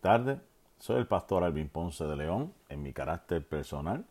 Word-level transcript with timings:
tardes. 0.00 0.38
Soy 0.78 0.96
el 0.96 1.06
pastor 1.06 1.44
Alvin 1.44 1.68
Ponce 1.68 2.04
de 2.04 2.16
León, 2.16 2.54
en 2.68 2.82
mi 2.82 2.92
carácter 2.92 3.46
personal, 3.46 4.06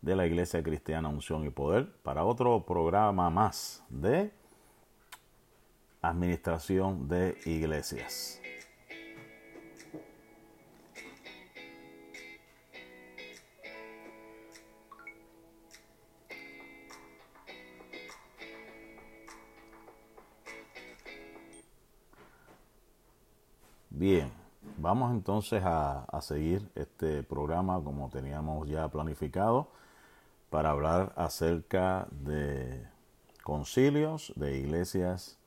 de 0.00 0.14
la 0.14 0.26
Iglesia 0.26 0.62
Cristiana 0.62 1.08
Unción 1.08 1.44
y 1.44 1.50
Poder, 1.50 1.92
para 2.02 2.24
otro 2.24 2.64
programa 2.64 3.28
más 3.28 3.84
de 3.88 4.30
Administración 6.00 7.08
de 7.08 7.36
Iglesias. 7.44 8.40
Bien, 23.90 24.30
vamos 24.78 25.12
entonces 25.12 25.62
a, 25.64 26.06
seguir 26.20 26.68
este 26.74 27.22
programa 27.22 27.82
como 27.82 28.08
teníamos 28.10 28.68
ya 28.68 28.88
planificado 28.88 29.68
para 30.50 30.70
hablar 30.70 31.12
acerca 31.16 32.06
de 32.10 32.86
concilios, 33.42 34.32
de 34.36 34.58
iglesias, 34.58 35.38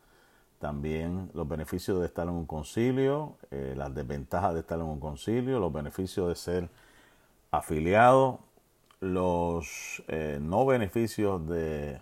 también 0.60 1.32
los 1.34 1.48
beneficios 1.48 2.00
de 2.00 2.06
estar 2.06 2.28
en 2.28 2.34
un 2.34 2.46
concilio, 2.46 3.38
eh, 3.52 3.74
las 3.78 3.94
desventajas 3.94 4.54
de 4.54 4.60
estar 4.62 4.80
en 4.80 4.86
un 4.86 5.00
concilio, 5.00 5.60
los 5.60 5.72
beneficios 5.72 6.28
de 6.28 6.36
ser 6.36 6.70
afiliado, 7.52 8.40
los 9.00 10.04
eh, 10.08 10.40
no 10.42 10.66
beneficios 10.66 11.48
de 11.48 12.02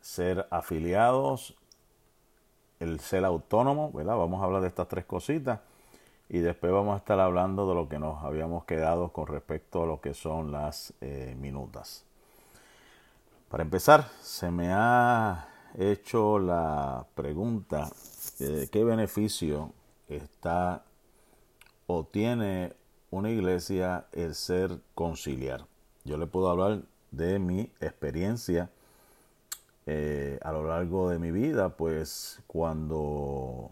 ser 0.00 0.46
afiliados 0.50 1.54
el 2.80 3.00
ser 3.00 3.24
autónomo, 3.24 3.92
¿verdad? 3.92 4.16
Vamos 4.16 4.42
a 4.42 4.44
hablar 4.44 4.62
de 4.62 4.68
estas 4.68 4.88
tres 4.88 5.04
cositas 5.04 5.60
y 6.28 6.38
después 6.38 6.72
vamos 6.72 6.94
a 6.94 6.98
estar 6.98 7.20
hablando 7.20 7.68
de 7.68 7.74
lo 7.74 7.88
que 7.88 7.98
nos 7.98 8.22
habíamos 8.24 8.64
quedado 8.64 9.12
con 9.12 9.26
respecto 9.26 9.82
a 9.82 9.86
lo 9.86 10.00
que 10.00 10.14
son 10.14 10.52
las 10.52 10.94
eh, 11.00 11.36
minutas. 11.38 12.04
Para 13.48 13.62
empezar, 13.62 14.08
se 14.20 14.50
me 14.50 14.72
ha 14.72 15.48
hecho 15.78 16.38
la 16.38 17.06
pregunta 17.14 17.90
de 18.38 18.68
qué 18.68 18.84
beneficio 18.84 19.72
está 20.08 20.82
o 21.86 22.04
tiene 22.04 22.72
una 23.10 23.30
iglesia 23.30 24.06
el 24.12 24.34
ser 24.34 24.80
conciliar. 24.94 25.66
Yo 26.04 26.16
le 26.16 26.26
puedo 26.26 26.48
hablar 26.48 26.82
de 27.10 27.38
mi 27.38 27.70
experiencia 27.80 28.70
eh, 29.86 30.38
a 30.42 30.50
lo 30.52 30.66
largo 30.66 31.10
de 31.10 31.18
mi 31.18 31.30
vida, 31.30 31.76
pues 31.76 32.42
cuando 32.46 33.70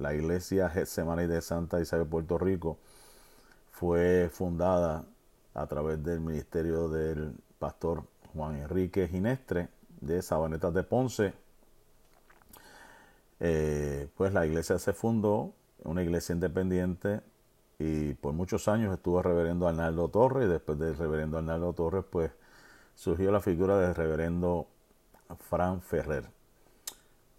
la 0.00 0.14
iglesia 0.14 0.70
Getsemaní 0.70 1.26
de 1.26 1.42
Santa 1.42 1.78
Isabel 1.80 2.06
Puerto 2.06 2.38
Rico 2.38 2.78
fue 3.70 4.30
fundada 4.32 5.04
a 5.54 5.66
través 5.66 6.02
del 6.02 6.20
ministerio 6.20 6.88
del 6.88 7.34
pastor 7.58 8.04
Juan 8.32 8.56
Enrique 8.56 9.08
Ginestre 9.08 9.68
de 10.00 10.22
Sabanetas 10.22 10.72
de 10.72 10.82
Ponce, 10.82 11.34
eh, 13.40 14.08
pues 14.16 14.32
la 14.32 14.46
iglesia 14.46 14.78
se 14.78 14.94
fundó, 14.94 15.52
una 15.84 16.02
iglesia 16.02 16.34
independiente, 16.34 17.20
y 17.78 18.14
por 18.14 18.32
muchos 18.32 18.68
años 18.68 18.94
estuvo 18.94 19.18
el 19.18 19.24
reverendo 19.24 19.68
Arnaldo 19.68 20.08
Torres, 20.08 20.46
y 20.46 20.50
después 20.50 20.78
del 20.78 20.96
reverendo 20.96 21.38
Arnaldo 21.38 21.74
Torres, 21.74 22.04
pues 22.10 22.30
surgió 22.94 23.30
la 23.30 23.40
figura 23.40 23.78
del 23.78 23.94
reverendo 23.94 24.66
Fran 25.48 25.82
Ferrer. 25.82 26.39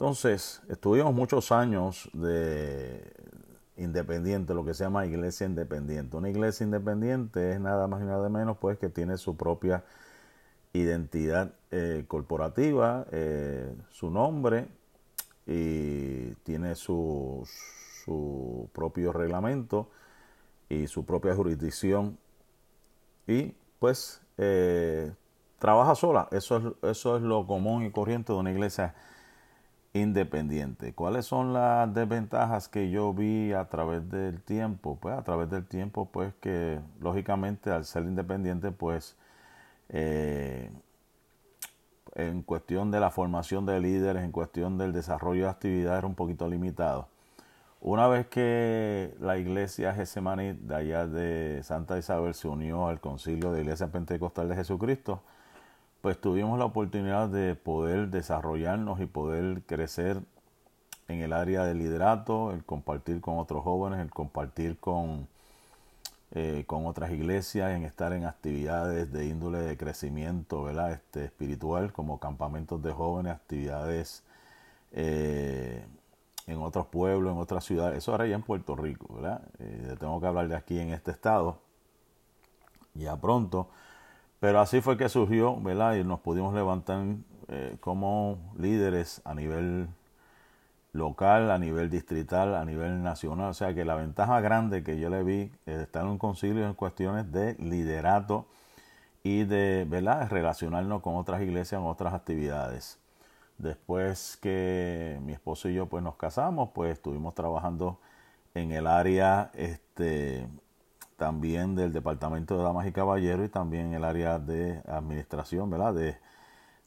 Entonces, 0.02 0.64
estuvimos 0.68 1.14
muchos 1.14 1.52
años 1.52 2.10
de 2.14 3.04
independiente, 3.78 4.56
lo 4.56 4.66
que 4.66 4.74
se 4.74 4.84
llama 4.84 5.06
iglesia 5.06 5.46
independiente. 5.46 6.18
Una 6.18 6.28
iglesia 6.28 6.64
independiente 6.64 7.52
es 7.52 7.60
nada 7.60 7.86
más 7.88 8.02
y 8.02 8.06
nada 8.06 8.28
menos 8.28 8.58
pues 8.58 8.80
que 8.80 8.90
tiene 8.90 9.20
su 9.20 9.38
propia 9.38 9.84
identidad 10.74 11.54
eh, 11.70 12.06
corporativa, 12.08 13.06
eh, 13.12 13.76
su 13.92 14.10
nombre 14.10 14.70
y 15.46 16.32
tiene 16.38 16.74
su, 16.74 17.48
su 18.04 18.72
propio 18.74 19.14
reglamento 19.14 19.92
y 20.68 20.88
su 20.88 21.06
propia 21.06 21.36
jurisdicción 21.36 22.18
y 23.28 23.54
pues 23.78 24.20
eh, 24.40 25.14
trabaja 25.60 25.94
sola. 25.94 26.28
Eso 26.32 26.58
es, 26.58 26.90
eso 26.90 27.18
es 27.18 27.22
lo 27.22 27.46
común 27.46 27.84
y 27.84 27.92
corriente 27.92 28.34
de 28.34 28.40
una 28.40 28.52
iglesia 28.52 28.96
independiente. 29.94 30.94
¿Cuáles 30.94 31.26
son 31.26 31.54
las 31.54 31.94
desventajas 31.94 32.70
que 32.70 32.90
yo 32.90 33.14
vi 33.14 33.54
a 33.54 33.66
través 33.66 34.10
del 34.10 34.42
tiempo? 34.42 34.98
Pues 35.02 35.18
a 35.18 35.24
través 35.24 35.50
del 35.50 35.66
tiempo, 35.66 36.10
pues 36.12 36.34
que 36.42 36.80
lógicamente 37.00 37.72
al 37.72 37.86
ser 37.86 38.04
independiente, 38.04 38.72
pues 38.72 39.18
eh, 39.90 40.72
en 42.16 42.42
cuestión 42.44 42.92
de 42.92 43.00
la 43.00 43.12
formación 43.12 43.66
de 43.66 43.80
líderes, 43.80 44.24
en 44.24 44.32
cuestión 44.32 44.78
del 44.78 44.94
desarrollo 44.94 45.44
de 45.46 45.50
actividades, 45.50 46.00
era 46.00 46.08
un 46.08 46.16
poquito 46.16 46.48
limitado. 46.48 47.08
Una 47.82 48.08
vez 48.08 48.28
que 48.28 49.16
la 49.20 49.38
iglesia 49.38 49.94
Gesemaní 49.94 50.54
de 50.54 50.76
allá 50.76 51.08
de 51.08 51.62
Santa 51.64 51.98
Isabel 51.98 52.36
se 52.36 52.48
unió 52.48 52.88
al 52.88 53.00
concilio 53.00 53.52
de 53.52 53.62
Iglesia 53.62 53.88
Pentecostal 53.88 54.48
de 54.50 54.56
Jesucristo, 54.56 55.24
pues 56.02 56.20
tuvimos 56.20 56.58
la 56.58 56.66
oportunidad 56.66 57.30
de 57.30 57.56
poder 57.56 58.10
desarrollarnos 58.10 59.00
y 59.00 59.06
poder 59.06 59.62
crecer 59.64 60.22
en 61.08 61.22
el 61.22 61.34
área 61.34 61.64
del 61.64 61.78
liderato, 61.78 62.52
el 62.52 62.64
compartir 62.64 63.22
con 63.22 63.38
otros 63.38 63.64
jóvenes, 63.64 64.00
el 64.00 64.10
compartir 64.10 64.78
con, 64.80 65.28
eh, 66.32 66.64
con 66.66 66.88
otras 66.88 67.12
iglesias, 67.12 67.72
en 67.72 67.84
estar 67.84 68.14
en 68.14 68.26
actividades 68.26 69.12
de 69.12 69.26
índole 69.26 69.60
de 69.60 69.78
crecimiento 69.78 70.64
¿verdad? 70.64 70.94
Este, 70.94 71.26
espiritual, 71.26 71.94
como 71.94 72.20
campamentos 72.20 72.82
de 72.82 72.92
jóvenes, 72.92 73.34
actividades 73.34 74.24
eh, 74.94 75.86
en 76.48 76.58
otros 76.62 76.88
pueblos, 76.88 77.34
en 77.34 77.40
otras 77.40 77.64
ciudades. 77.64 78.00
Eso 78.00 78.12
ahora 78.12 78.26
ya 78.26 78.36
en 78.36 78.44
Puerto 78.44 78.76
Rico, 78.76 79.14
¿verdad? 79.16 79.42
Eh, 79.60 79.96
tengo 80.00 80.20
que 80.20 80.28
hablar 80.28 80.48
de 80.48 80.56
aquí 80.56 80.80
en 80.80 80.90
este 80.94 81.12
estado, 81.12 81.60
ya 82.96 83.16
pronto. 83.20 83.70
Pero 84.42 84.60
así 84.60 84.82
fue 84.82 84.98
que 84.98 85.08
surgió, 85.08 85.56
¿verdad? 85.62 85.96
Y 85.96 86.04
nos 86.04 86.20
pudimos 86.20 86.56
levantar 86.56 87.06
eh, 87.48 87.78
como 87.80 88.40
líderes 88.58 89.22
a 89.24 89.36
nivel 89.36 89.88
local, 90.94 91.52
a 91.52 91.60
nivel 91.60 91.92
distrital, 91.92 92.56
a 92.56 92.66
nivel 92.66 93.04
nacional. 93.04 93.52
O 93.52 93.54
sea 93.54 93.76
que 93.76 93.86
la 93.86 93.94
ventaja 93.94 94.42
grande 94.42 94.84
que 94.84 95.00
yo 95.00 95.12
le 95.12 95.22
vi 95.24 95.52
es 95.68 95.82
estar 95.82 96.04
en 96.04 96.10
un 96.10 96.18
concilio 96.18 96.66
en 96.66 96.74
cuestiones 96.74 97.32
de 97.32 97.54
liderato 97.60 98.48
y 99.24 99.44
de, 99.44 99.86
¿verdad? 99.88 100.28
relacionarnos 100.32 101.04
con 101.04 101.18
otras 101.18 101.42
iglesias 101.44 101.80
en 101.80 101.88
otras 101.88 102.16
actividades. 102.16 102.98
Después 103.60 104.40
que 104.42 105.20
mi 105.24 105.34
esposo 105.34 105.70
y 105.70 105.76
yo 105.76 105.86
pues 105.88 106.04
nos 106.04 106.16
casamos, 106.16 106.72
pues 106.74 106.94
estuvimos 106.94 107.36
trabajando 107.36 108.00
en 108.56 108.72
el 108.72 108.88
área 108.88 109.52
este, 109.54 110.48
también 111.22 111.76
del 111.76 111.94
Departamento 111.94 112.58
de 112.58 112.64
Damas 112.64 112.88
y 112.88 112.92
Caballeros 112.92 113.46
y 113.46 113.50
también 113.50 113.94
el 113.94 114.04
área 114.04 114.40
de 114.40 114.82
administración, 114.88 115.70
¿verdad? 115.70 115.94
De, 115.94 116.18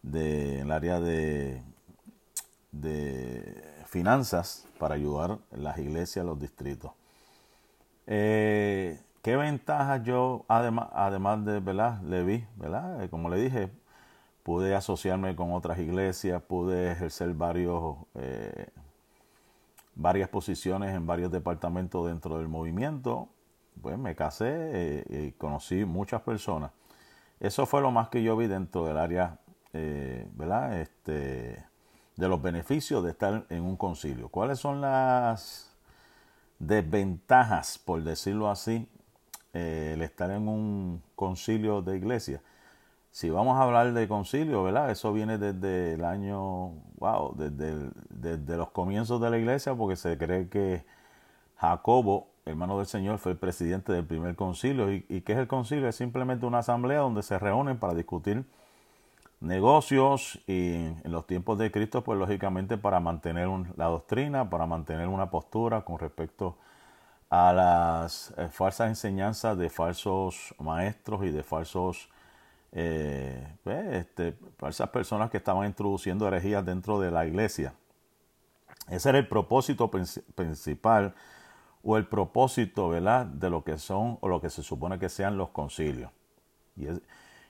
de 0.03 0.63
el 0.63 0.73
área 0.73 0.99
de, 0.99 1.63
de 2.73 3.63
finanzas 3.87 4.67
para 4.81 4.97
ayudar 4.97 5.39
las 5.53 5.79
iglesias, 5.79 6.27
los 6.27 6.41
distritos. 6.41 6.91
Eh, 8.09 9.01
¿Qué 9.23 9.37
ventajas 9.37 10.03
yo, 10.03 10.45
además, 10.49 10.89
además 10.95 11.45
de, 11.45 11.61
¿verdad? 11.61 12.03
Le 12.03 12.25
vi, 12.25 12.45
¿verdad? 12.57 13.05
Eh, 13.05 13.09
como 13.09 13.31
le 13.31 13.37
dije, 13.37 13.71
pude 14.43 14.75
asociarme 14.75 15.37
con 15.37 15.53
otras 15.53 15.79
iglesias, 15.79 16.43
pude 16.43 16.91
ejercer 16.91 17.33
varios, 17.35 17.99
eh, 18.17 18.67
varias 19.95 20.29
posiciones 20.29 20.93
en 20.93 21.07
varios 21.07 21.31
departamentos 21.31 22.09
dentro 22.09 22.39
del 22.39 22.49
movimiento 22.49 23.29
pues 23.81 23.99
me 23.99 24.15
casé 24.15 24.47
eh, 24.51 25.05
y 25.09 25.33
conocí 25.33 25.85
muchas 25.85 26.23
personas. 26.23 26.71
Eso 27.41 27.67
fue 27.67 27.81
lo 27.81 27.91
más 27.91 28.09
que 28.09 28.23
yo 28.23 28.37
vi 28.37 28.47
dentro 28.47 28.87
del 28.87 28.97
área, 28.97 29.39
eh, 29.73 30.27
¿verdad? 30.35 30.81
Este, 30.81 31.65
de 32.17 32.29
los 32.29 32.41
beneficios 32.41 33.03
de 33.05 33.11
estar 33.11 33.45
en 33.51 33.63
un 33.63 33.77
concilio. 33.77 34.29
¿Cuáles 34.29 34.59
son 34.59 34.81
las 34.81 35.75
desventajas, 36.59 37.79
por 37.79 38.03
decirlo 38.03 38.51
así, 38.51 38.89
eh, 39.53 39.93
el 39.95 40.03
estar 40.03 40.31
en 40.31 40.49
un 40.49 41.03
concilio 41.17 41.83
de 41.83 41.97
iglesia? 41.97 42.41
Si 43.11 43.31
vamos 43.31 43.57
a 43.59 43.63
hablar 43.63 43.93
de 43.93 44.09
concilio, 44.09 44.65
¿verdad? 44.65 44.91
Eso 44.91 45.13
viene 45.13 45.39
desde 45.39 45.95
el 45.95 46.05
año, 46.05 46.71
wow, 46.99 47.35
desde, 47.37 47.91
desde 48.11 48.57
los 48.57 48.71
comienzos 48.71 49.21
de 49.21 49.31
la 49.31 49.39
iglesia, 49.39 49.75
porque 49.75 49.97
se 49.97 50.19
cree 50.19 50.49
que 50.49 50.85
Jacobo 51.57 52.34
hermano 52.47 52.77
del 52.79 52.87
Señor, 52.87 53.19
fue 53.19 53.33
el 53.33 53.39
presidente 53.39 53.93
del 53.93 54.05
primer 54.05 54.37
concilio. 54.37 54.93
¿Y, 54.93 55.23
qué 55.23 55.33
es 55.33 55.39
el 55.39 55.49
concilio? 55.49 55.89
Es 55.89 55.97
simplemente 55.97 56.47
una 56.47 56.59
asamblea 56.59 57.01
donde 57.01 57.23
se 57.23 57.39
reúnen 57.39 57.79
para 57.79 57.95
discutir 57.95 58.45
negocios 59.41 60.41
y 60.47 60.75
en 60.75 61.13
los 61.13 61.27
tiempos 61.27 61.59
de 61.59 61.71
Cristo, 61.71 62.05
pues 62.05 62.19
lógicamente 62.19 62.77
para 62.77 63.01
mantener 63.01 63.49
la 63.77 63.87
doctrina, 63.87 64.51
para 64.51 64.67
mantener 64.67 65.09
una 65.09 65.31
postura 65.31 65.83
con 65.83 65.99
respecto 65.99 66.57
a 67.31 67.53
las 67.53 68.33
eh, 68.37 68.49
falsas 68.51 68.89
enseñanzas 68.89 69.59
de 69.59 69.71
falsos 69.71 70.55
maestros 70.59 71.25
y 71.25 71.31
de 71.31 71.43
falsos 71.43 72.09
eh, 72.73 73.57
pues, 73.65 73.87
este, 73.93 74.35
falsas 74.59 74.91
personas 74.91 75.31
que 75.31 75.39
estaban 75.39 75.67
introduciendo 75.67 76.29
herejías 76.29 76.65
dentro 76.65 77.01
de 77.01 77.11
la 77.11 77.27
iglesia. 77.27 77.75
Ese 78.89 79.09
era 79.09 79.19
el 79.19 79.29
propósito 79.29 79.91
principal 79.91 81.15
o 81.85 81.97
el 81.97 82.07
propósito 82.07 82.89
¿verdad? 82.89 83.27
de 83.27 83.51
lo 83.51 83.63
que 83.63 83.79
son 83.79 84.19
o 84.21 84.29
lo 84.29 84.41
que 84.41 84.51
se 84.51 84.63
supone 84.63 84.99
que 84.99 85.09
sean 85.09 85.37
los 85.37 85.51
concilios. 85.51 86.11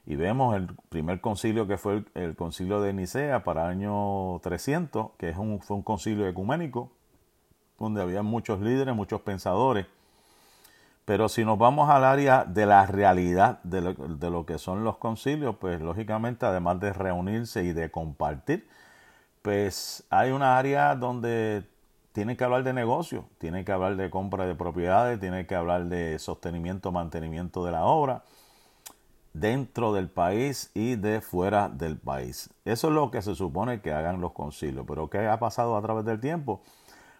Y, 0.06 0.16
vemos 0.16 0.54
el 0.54 0.68
primer 0.90 1.20
concilio 1.20 1.66
que 1.66 1.78
fue 1.78 2.04
el, 2.14 2.36
concilio 2.36 2.80
de 2.82 2.92
Nicea 2.92 3.42
para 3.42 3.64
el 3.64 3.70
año 3.70 4.38
300, 4.42 5.12
que 5.16 5.30
es 5.30 5.38
un, 5.38 5.60
fue 5.60 5.76
un 5.76 5.82
concilio 5.82 6.28
ecuménico, 6.28 6.90
donde 7.78 8.02
había 8.02 8.22
muchos 8.22 8.60
líderes, 8.60 8.94
muchos 8.94 9.22
pensadores. 9.22 9.86
Pero 11.06 11.28
si 11.28 11.44
nos 11.44 11.58
vamos 11.58 11.88
al 11.88 12.04
área 12.04 12.44
de 12.44 12.66
la 12.66 12.84
realidad 12.86 13.62
de 13.62 13.80
lo, 13.80 13.92
de 13.94 14.30
lo, 14.30 14.44
que 14.44 14.58
son 14.58 14.84
los 14.84 14.98
concilios, 14.98 15.56
pues 15.56 15.80
lógicamente 15.80 16.44
además 16.44 16.80
de 16.80 16.92
reunirse 16.92 17.62
y 17.64 17.72
de 17.72 17.90
compartir, 17.90 18.68
pues 19.42 20.04
hay 20.10 20.30
una 20.30 20.58
área 20.58 20.94
donde 20.94 21.64
tiene 22.14 22.36
que 22.36 22.44
hablar 22.44 22.62
de 22.62 22.72
negocio, 22.72 23.24
tiene 23.38 23.64
que 23.64 23.72
hablar 23.72 23.96
de 23.96 24.08
compra 24.08 24.46
de 24.46 24.54
propiedades, 24.54 25.18
tiene 25.18 25.48
que 25.48 25.56
hablar 25.56 25.86
de 25.86 26.20
sostenimiento, 26.20 26.92
mantenimiento 26.92 27.64
de 27.64 27.72
la 27.72 27.84
obra 27.86 28.22
dentro 29.32 29.92
del 29.92 30.08
país 30.08 30.70
y 30.74 30.94
de 30.94 31.20
fuera 31.20 31.68
del 31.68 31.96
país. 31.98 32.50
Eso 32.64 32.86
es 32.86 32.94
lo 32.94 33.10
que 33.10 33.20
se 33.20 33.34
supone 33.34 33.80
que 33.80 33.92
hagan 33.92 34.20
los 34.20 34.30
concilios. 34.30 34.86
Pero 34.86 35.10
¿qué 35.10 35.26
ha 35.26 35.40
pasado 35.40 35.76
a 35.76 35.82
través 35.82 36.04
del 36.04 36.20
tiempo? 36.20 36.62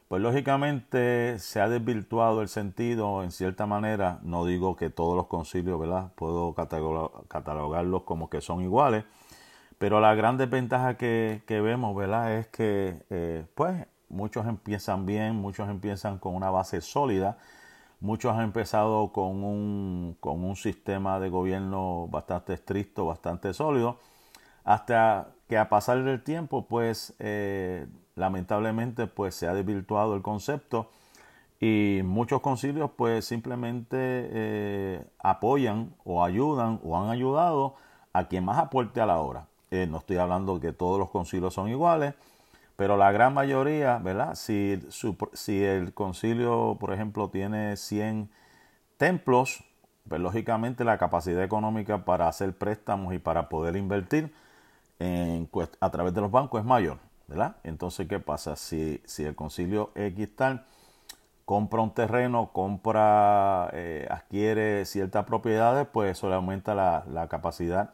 Pues 0.07 0.23
lógicamente 0.23 1.41
se 1.41 1.61
ha 1.61 1.69
desvirtuado 1.69 2.41
el 2.41 2.49
sentido 2.49 3.25
en 3.25 3.33
cierta 3.33 3.67
manera. 3.67 4.21
No 4.23 4.47
digo 4.47 4.77
que 4.77 4.91
todos 4.91 5.17
los 5.17 5.27
concilios, 5.27 5.81
¿verdad? 5.81 6.13
Puedo 6.15 6.55
catalogarlos 6.55 8.05
como 8.05 8.31
que 8.31 8.41
son 8.41 8.61
iguales. 8.63 9.05
Pero 9.79 10.01
la 10.01 10.15
gran 10.15 10.39
desventaja 10.39 10.97
que, 10.97 11.43
vemos, 11.49 11.97
¿verdad? 11.97 12.35
Es 12.39 12.47
que, 12.47 13.03
eh, 13.11 13.45
pues, 13.57 13.89
muchos 14.09 14.47
empiezan 14.47 15.07
bien, 15.07 15.37
muchos 15.37 15.69
empiezan 15.69 16.19
con 16.19 16.35
una 16.35 16.51
base 16.51 16.81
sólida 16.81 17.39
Muchos 18.05 18.35
han 18.35 18.43
empezado 18.43 19.13
con 19.13 19.43
un, 19.43 20.17
con 20.21 20.45
un 20.45 20.57
sistema 20.57 21.19
de 21.21 21.31
gobierno 21.31 22.07
bastante 22.09 22.53
estricto, 22.53 23.07
bastante 23.07 23.55
sólido, 23.55 23.99
hasta 24.63 25.29
que 25.49 25.57
a 25.57 25.71
pasar 25.71 26.05
del 26.05 26.23
tiempo, 26.23 26.67
pues 26.67 27.15
eh, 27.19 27.87
lamentablemente, 28.15 29.07
pues 29.07 29.35
se 29.35 29.47
ha 29.47 29.55
desvirtuado 29.55 30.15
el 30.17 30.21
concepto 30.21 30.91
y 31.61 32.03
muchos 32.05 32.43
concilios, 32.43 32.91
pues 32.95 33.25
simplemente 33.25 33.97
eh, 33.99 35.07
apoyan 35.19 35.95
o 36.05 36.23
ayudan 36.25 36.81
o 36.85 37.01
han 37.01 37.09
ayudado 37.09 37.75
a 38.13 38.25
quien 38.25 38.45
más 38.45 38.59
aporte 38.59 39.01
a 39.01 39.07
la 39.07 39.19
obra. 39.19 39.47
Eh, 39.71 39.87
no 39.89 39.97
estoy 39.97 40.19
hablando 40.19 40.61
que 40.61 40.73
todos 40.75 40.99
los 40.99 41.09
concilios 41.09 41.55
son 41.55 41.71
iguales, 41.71 42.13
pero 42.77 42.97
la 42.97 43.13
gran 43.13 43.35
mayoría, 43.35 43.99
¿verdad? 43.99 44.35
Si, 44.35 44.81
el 45.49 45.95
concilio, 45.95 46.77
por 46.81 46.93
ejemplo, 46.93 47.31
tiene 47.31 47.77
100 47.77 48.31
templos, 48.97 49.65
pues 50.09 50.21
lógicamente 50.21 50.85
la 50.85 50.99
capacidad 50.99 51.43
económica 51.43 52.05
para 52.05 52.29
hacer 52.29 52.57
préstamos 52.57 53.15
y 53.15 53.19
para 53.19 53.49
poder 53.49 53.77
invertir 53.77 54.33
a 55.81 55.91
través 55.91 56.15
de 56.15 56.21
los 56.21 56.31
bancos 56.31 56.61
es 56.61 56.67
mayor, 56.67 56.99
¿verdad? 57.29 57.57
Entonces, 57.65 58.09
¿qué 58.09 58.19
pasa? 58.21 58.57
Si, 58.57 59.03
el 59.19 59.35
concilio 59.35 59.91
X 59.95 60.37
tal 60.37 60.65
compra 61.45 61.83
un 61.83 61.93
terreno, 61.93 62.51
compra, 62.53 63.71
eh, 63.73 64.09
adquiere 64.11 64.85
ciertas 64.87 65.25
propiedades, 65.27 65.87
pues 65.93 66.13
eso 66.13 66.29
le 66.29 66.35
aumenta 66.37 66.75
la, 66.75 67.05
la 67.09 67.29
capacidad 67.29 67.93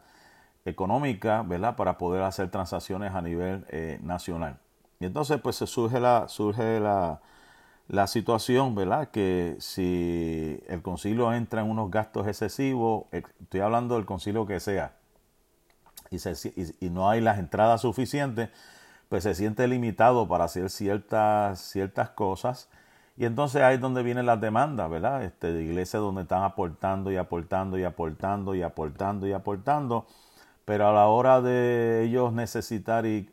económica, 0.65 1.43
¿verdad? 1.43 1.76
Para 1.76 1.99
poder 1.99 2.23
hacer 2.23 2.50
transacciones 2.50 3.15
a 3.15 3.23
nivel 3.23 3.67
eh, 3.71 3.99
nacional. 4.03 4.59
Y 5.00 5.06
entonces 5.06 5.41
pues 5.41 5.56
se 5.56 5.67
surge 5.67 5.99
la, 5.99 6.29
surge 6.29 6.79
la, 6.79 7.20
la 7.88 8.06
situación, 8.06 8.75
¿verdad? 8.75 9.08
Que 9.08 9.56
si 9.58 10.62
el 10.69 10.82
concilio 10.82 11.32
entra 11.32 11.62
en 11.62 11.70
unos 11.70 11.91
gastos 11.91 12.26
excesivos, 12.26 13.06
estoy 13.11 13.61
hablando 13.61 13.97
del 13.97 14.05
concilio 14.06 14.47
que 14.47 14.61
sea, 14.61 14.94
y, 16.11 16.19
y, 16.87 16.91
no 16.91 17.08
hay 17.08 17.20
las 17.20 17.38
entradas 17.38 17.82
suficientes, 17.82 18.50
pues 19.08 19.23
se 19.25 19.35
siente 19.35 19.67
limitado 19.69 20.29
para 20.29 20.44
hacer 20.44 20.69
ciertas, 20.70 21.61
ciertas 21.61 22.11
cosas. 22.11 22.69
Y 23.17 23.26
entonces 23.26 23.62
ahí 23.62 23.76
es 23.76 23.81
donde 23.81 24.02
vienen 24.02 24.26
las 24.26 24.41
demandas, 24.41 24.91
¿verdad? 24.91 25.25
Este, 25.25 25.52
de 25.52 25.62
iglesias 25.62 26.02
donde 26.02 26.23
están 26.23 26.43
aportando 26.43 27.12
y 27.12 27.17
aportando 27.17 27.79
y 27.79 27.85
aportando 27.85 28.55
y 28.55 28.62
aportando 28.62 29.26
y 29.26 29.32
aportando. 29.32 30.06
Pero 30.64 30.88
a 30.88 30.93
la 30.93 31.06
hora 31.06 31.41
de 31.41 32.05
ellos 32.05 32.32
necesitar 32.32 33.06
y 33.06 33.31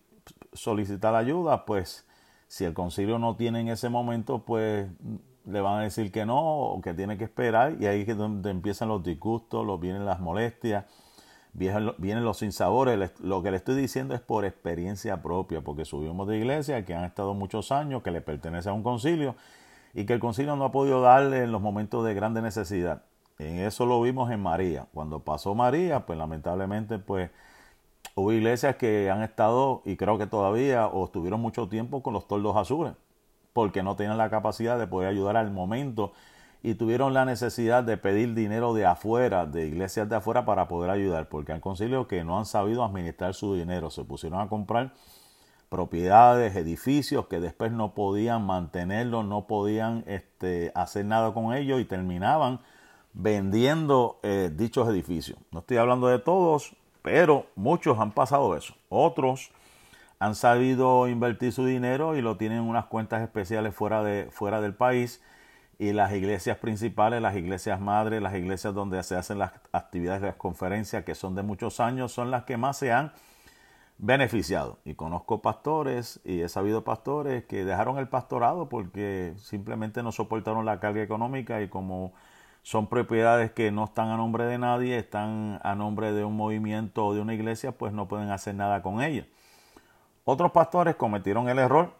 solicitar 0.57 1.15
ayuda, 1.15 1.65
pues 1.65 2.05
si 2.47 2.65
el 2.65 2.73
concilio 2.73 3.19
no 3.19 3.35
tiene 3.35 3.61
en 3.61 3.69
ese 3.69 3.89
momento, 3.89 4.43
pues 4.45 4.89
le 5.45 5.61
van 5.61 5.79
a 5.79 5.83
decir 5.83 6.11
que 6.11 6.25
no 6.25 6.39
o 6.39 6.81
que 6.81 6.93
tiene 6.93 7.17
que 7.17 7.23
esperar 7.23 7.77
y 7.79 7.85
ahí 7.85 8.03
es 8.05 8.17
donde 8.17 8.49
empiezan 8.49 8.89
los 8.89 9.03
disgustos, 9.03 9.65
los, 9.65 9.79
vienen 9.79 10.05
las 10.05 10.19
molestias, 10.19 10.85
vienen, 11.53 11.93
vienen 11.97 12.23
los 12.23 12.39
sinsabores. 12.39 13.11
Lo 13.21 13.41
que 13.41 13.51
le 13.51 13.57
estoy 13.57 13.75
diciendo 13.75 14.13
es 14.13 14.21
por 14.21 14.45
experiencia 14.45 15.21
propia, 15.21 15.61
porque 15.61 15.85
subimos 15.85 16.27
de 16.27 16.37
iglesia 16.37 16.83
que 16.85 16.93
han 16.93 17.05
estado 17.05 17.33
muchos 17.33 17.71
años, 17.71 18.03
que 18.03 18.11
le 18.11 18.21
pertenece 18.21 18.69
a 18.69 18.73
un 18.73 18.83
concilio 18.83 19.35
y 19.93 20.05
que 20.05 20.13
el 20.13 20.19
concilio 20.19 20.55
no 20.55 20.65
ha 20.65 20.71
podido 20.71 21.01
darle 21.01 21.43
en 21.43 21.51
los 21.51 21.61
momentos 21.61 22.05
de 22.05 22.13
grande 22.13 22.41
necesidad. 22.41 23.03
En 23.39 23.59
eso 23.59 23.85
lo 23.85 24.01
vimos 24.01 24.31
en 24.31 24.41
María. 24.41 24.87
Cuando 24.93 25.19
pasó 25.19 25.55
María, 25.55 26.05
pues 26.05 26.17
lamentablemente 26.17 26.99
pues 26.99 27.29
Hubo 28.19 28.31
iglesias 28.31 28.77
que 28.77 29.11
han 29.11 29.21
estado, 29.21 29.83
y 29.85 29.95
creo 29.95 30.17
que 30.17 30.25
todavía, 30.25 30.87
o 30.87 31.05
estuvieron 31.05 31.39
mucho 31.39 31.69
tiempo 31.69 32.01
con 32.01 32.13
los 32.13 32.27
toldos 32.27 32.57
azules, 32.57 32.93
porque 33.53 33.83
no 33.83 33.95
tenían 33.95 34.17
la 34.17 34.31
capacidad 34.31 34.79
de 34.79 34.87
poder 34.87 35.09
ayudar 35.09 35.37
al 35.37 35.51
momento 35.51 36.13
y 36.63 36.73
tuvieron 36.73 37.13
la 37.13 37.25
necesidad 37.25 37.83
de 37.83 37.95
pedir 37.95 38.33
dinero 38.33 38.73
de 38.73 38.87
afuera, 38.87 39.45
de 39.45 39.67
iglesias 39.67 40.09
de 40.09 40.15
afuera, 40.15 40.45
para 40.45 40.67
poder 40.67 40.89
ayudar, 40.89 41.29
porque 41.29 41.51
han 41.51 41.59
concilio 41.59 42.07
que 42.07 42.23
no 42.23 42.39
han 42.39 42.47
sabido 42.47 42.83
administrar 42.83 43.35
su 43.35 43.53
dinero, 43.53 43.91
se 43.91 44.03
pusieron 44.03 44.41
a 44.41 44.49
comprar 44.49 44.93
propiedades, 45.69 46.55
edificios 46.55 47.27
que 47.27 47.39
después 47.39 47.71
no 47.71 47.93
podían 47.93 48.43
mantenerlos, 48.47 49.25
no 49.25 49.45
podían 49.45 50.03
este, 50.07 50.71
hacer 50.73 51.05
nada 51.05 51.35
con 51.35 51.53
ellos 51.53 51.79
y 51.79 51.85
terminaban 51.85 52.61
vendiendo 53.13 54.19
eh, 54.23 54.49
dichos 54.51 54.89
edificios. 54.89 55.37
No 55.51 55.59
estoy 55.59 55.77
hablando 55.77 56.07
de 56.07 56.17
todos, 56.17 56.75
pero 57.07 57.45
muchos 57.55 57.97
han 57.99 58.11
pasado 58.11 58.57
eso. 58.57 58.73
Otros 58.89 59.51
han 60.19 60.35
sabido 60.35 61.07
invertir 61.07 61.53
su 61.53 61.65
dinero 61.65 62.17
y 62.17 62.21
lo 62.21 62.35
tienen 62.35 62.57
en 62.57 62.63
unas 62.65 62.87
cuentas 62.87 63.21
especiales 63.21 63.73
fuera, 63.73 64.03
de, 64.03 64.27
fuera 64.29 64.59
del 64.59 64.75
país. 64.75 65.23
Y 65.79 65.93
las 65.93 66.11
iglesias 66.11 66.57
principales, 66.57 67.21
las 67.21 67.37
iglesias 67.37 67.79
madres, 67.79 68.21
las 68.21 68.35
iglesias 68.35 68.73
donde 68.73 69.01
se 69.03 69.15
hacen 69.15 69.39
las 69.39 69.53
actividades 69.71 70.19
de 70.19 70.27
las 70.27 70.35
conferencias, 70.35 71.05
que 71.05 71.15
son 71.15 71.33
de 71.33 71.43
muchos 71.43 71.79
años, 71.79 72.11
son 72.11 72.29
las 72.29 72.43
que 72.43 72.57
más 72.57 72.75
se 72.75 72.91
han 72.91 73.13
beneficiado. 73.97 74.79
Y 74.83 74.95
conozco 74.95 75.41
pastores 75.41 76.19
y 76.25 76.41
he 76.41 76.49
sabido 76.49 76.83
pastores 76.83 77.45
que 77.45 77.63
dejaron 77.63 77.99
el 77.99 78.09
pastorado 78.09 78.67
porque 78.67 79.33
simplemente 79.37 80.03
no 80.03 80.11
soportaron 80.11 80.65
la 80.65 80.81
carga 80.81 81.01
económica 81.01 81.61
y 81.61 81.69
como 81.69 82.11
son 82.67 82.87
propiedades 82.87 83.53
que 83.53 83.71
no 83.71 83.85
están 83.85 84.09
a 84.09 84.17
nombre 84.17 84.43
de 84.43 84.57
nadie, 84.57 84.97
están 84.97 85.61
a 85.63 85.73
nombre 85.73 86.11
de 86.11 86.25
un 86.25 86.35
movimiento 86.35 87.05
o 87.05 87.13
de 87.13 87.21
una 87.21 87.33
iglesia, 87.33 87.71
pues 87.71 87.93
no 87.93 88.09
pueden 88.09 88.29
hacer 88.29 88.55
nada 88.55 88.81
con 88.81 89.01
ellas. 89.01 89.25
Otros 90.25 90.51
pastores 90.51 90.97
cometieron 90.97 91.47
el 91.47 91.59
error, 91.59 91.93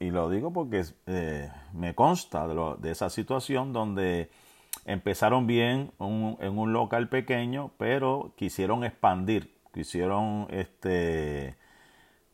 y 0.00 0.10
lo 0.10 0.30
digo 0.30 0.50
porque 0.50 0.82
eh, 1.04 1.52
me 1.74 1.94
consta 1.94 2.48
de, 2.48 2.90
esa 2.90 3.10
situación 3.10 3.74
donde 3.74 4.30
empezaron 4.86 5.46
bien 5.46 5.92
en 5.98 6.58
un 6.58 6.72
local 6.72 7.10
pequeño, 7.10 7.72
pero 7.76 8.32
quisieron 8.34 8.82
expandir, 8.82 9.54
quisieron 9.74 10.46
este, 10.48 11.58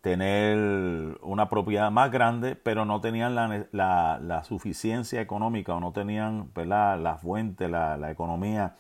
tener 0.00 1.18
una 1.22 1.48
propiedad 1.48 1.90
más 1.90 2.10
grande, 2.10 2.56
pero 2.56 2.84
no 2.84 3.00
tenían 3.00 3.34
la, 3.34 3.66
la, 3.72 4.44
suficiencia 4.44 5.20
económica 5.20 5.74
o 5.74 5.80
no 5.80 5.92
tenían 5.92 6.50
la 6.54 7.18
fuente, 7.20 7.68
la, 7.68 8.10
economía 8.10 8.76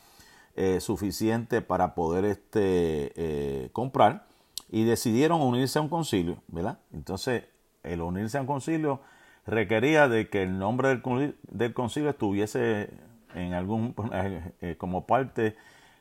eh, 0.56 0.80
suficiente 0.80 1.60
para 1.60 1.94
poder 1.94 2.24
este, 2.24 3.12
eh, 3.16 3.70
comprar 3.72 4.26
y 4.70 4.84
decidieron 4.84 5.42
unirse 5.42 5.78
a 5.78 5.82
un 5.82 5.88
concilio, 5.88 6.42
¿verdad? 6.48 6.78
Entonces, 6.92 7.44
el 7.82 8.00
unirse 8.00 8.38
a 8.38 8.40
un 8.40 8.46
concilio 8.46 9.00
requería 9.46 10.08
de 10.08 10.28
que 10.28 10.42
el 10.42 10.58
nombre 10.58 10.88
del, 10.88 11.34
del 11.48 11.74
concilio 11.74 12.10
estuviese 12.10 12.90
en 13.34 13.52
algún 13.52 13.94
eh, 14.60 14.76
como 14.78 15.06
parte 15.06 15.56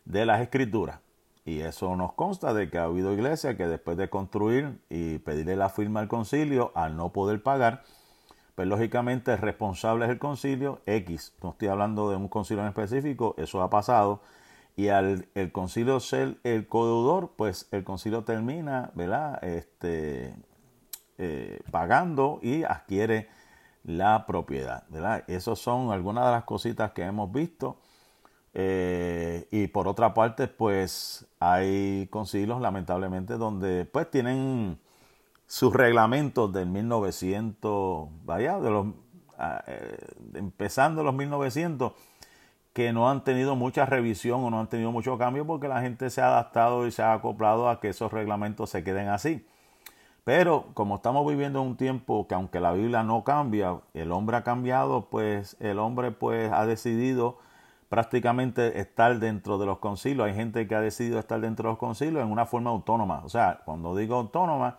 de 0.06 0.26
las 0.26 0.42
escrituras. 0.42 1.00
Y 1.50 1.62
eso 1.62 1.96
nos 1.96 2.14
consta 2.14 2.54
de 2.54 2.70
que 2.70 2.78
ha 2.78 2.84
habido 2.84 3.12
iglesias 3.12 3.56
que 3.56 3.66
después 3.66 3.98
de 3.98 4.08
construir 4.08 4.80
y 4.88 5.18
pedirle 5.18 5.56
la 5.56 5.70
firma 5.70 6.00
al 6.00 6.08
concilio, 6.08 6.72
al 6.76 6.96
no 6.96 7.12
poder 7.12 7.42
pagar, 7.42 7.82
pues 8.54 8.68
lógicamente 8.68 9.32
el 9.32 9.40
responsable 9.40 10.06
es 10.06 10.12
el 10.12 10.20
concilio, 10.20 10.80
X, 10.86 11.34
no 11.42 11.50
estoy 11.50 11.70
hablando 11.70 12.12
de 12.12 12.18
un 12.18 12.28
concilio 12.28 12.62
en 12.62 12.70
específico, 12.70 13.34
eso 13.40 13.64
ha 13.64 13.70
pasado, 13.72 14.22
y 14.76 14.90
al 14.90 15.28
el 15.34 15.52
concilio 15.52 16.00
ser 16.00 16.38
el 16.44 16.68
codeudor, 16.68 17.32
pues 17.36 17.68
el 17.72 17.84
concilio 17.84 18.24
termina, 18.24 18.92
¿verdad? 18.94 19.44
Este, 19.44 20.36
eh, 21.18 21.62
pagando 21.72 22.40
y 22.44 22.62
adquiere 22.62 23.28
la 23.84 24.28
propiedad, 24.28 24.84
¿verdad? 24.90 25.24
Esas 25.26 25.58
son 25.58 25.92
algunas 25.92 26.26
de 26.26 26.32
las 26.32 26.44
cositas 26.44 26.92
que 26.92 27.02
hemos 27.02 27.32
visto. 27.32 27.80
Eh, 28.62 29.48
y 29.52 29.68
por 29.68 29.88
otra 29.88 30.14
parte, 30.14 30.50
pues 30.50 31.26
hay 31.40 32.08
concilios, 32.12 32.60
lamentablemente, 32.60 33.38
donde 33.38 33.86
pues 33.86 34.12
tienen 34.12 34.78
sus 35.48 35.74
reglamentos 35.74 36.52
del 36.52 36.68
1900, 36.68 38.10
vaya, 38.26 38.60
de 38.60 38.70
los, 38.70 38.88
ah, 39.38 39.64
eh, 39.66 39.98
empezando 40.34 41.04
los 41.04 41.14
1900, 41.14 41.94
que 42.74 42.92
no 42.92 43.10
han 43.10 43.24
tenido 43.24 43.56
mucha 43.56 43.86
revisión 43.86 44.44
o 44.44 44.50
no 44.50 44.60
han 44.60 44.68
tenido 44.68 44.92
mucho 44.92 45.18
cambio 45.18 45.48
porque 45.48 45.70
la 45.70 45.80
gente 45.80 46.10
se 46.10 46.22
ha 46.22 46.28
adaptado 46.28 46.86
y 46.86 46.92
se 46.92 47.02
ha 47.02 47.14
acoplado 47.14 47.70
a 47.70 47.80
que 47.80 47.88
esos 47.90 48.12
reglamentos 48.12 48.70
se 48.72 48.84
queden 48.84 49.08
así. 49.08 49.48
Pero 50.26 50.68
como 50.74 50.96
estamos 50.98 51.26
viviendo 51.26 51.62
un 51.62 51.78
tiempo 51.78 52.28
que 52.28 52.36
aunque 52.36 52.60
la 52.60 52.74
Biblia 52.74 53.04
no 53.04 53.24
cambia, 53.24 53.80
el 53.94 54.12
hombre 54.12 54.36
ha 54.36 54.44
cambiado, 54.44 55.06
pues 55.10 55.56
el 55.62 55.80
hombre 55.80 56.12
pues 56.12 56.52
ha 56.52 56.66
decidido 56.66 57.38
prácticamente 57.90 58.80
estar 58.80 59.20
dentro 59.20 59.58
de 59.58 59.66
los 59.66 59.80
concilios. 59.80 60.28
Hay 60.28 60.36
gente 60.36 60.68
que 60.68 60.76
ha 60.76 60.82
decidido 60.82 61.20
estar 61.20 61.42
dentro 61.42 61.64
de 61.64 61.74
los 61.74 61.80
concilios 61.80 62.24
en 62.24 62.32
una 62.32 62.46
forma 62.46 62.70
autónoma. 62.70 63.22
O 63.26 63.30
sea, 63.30 63.62
cuando 63.66 63.96
digo 63.96 64.16
autónoma, 64.16 64.78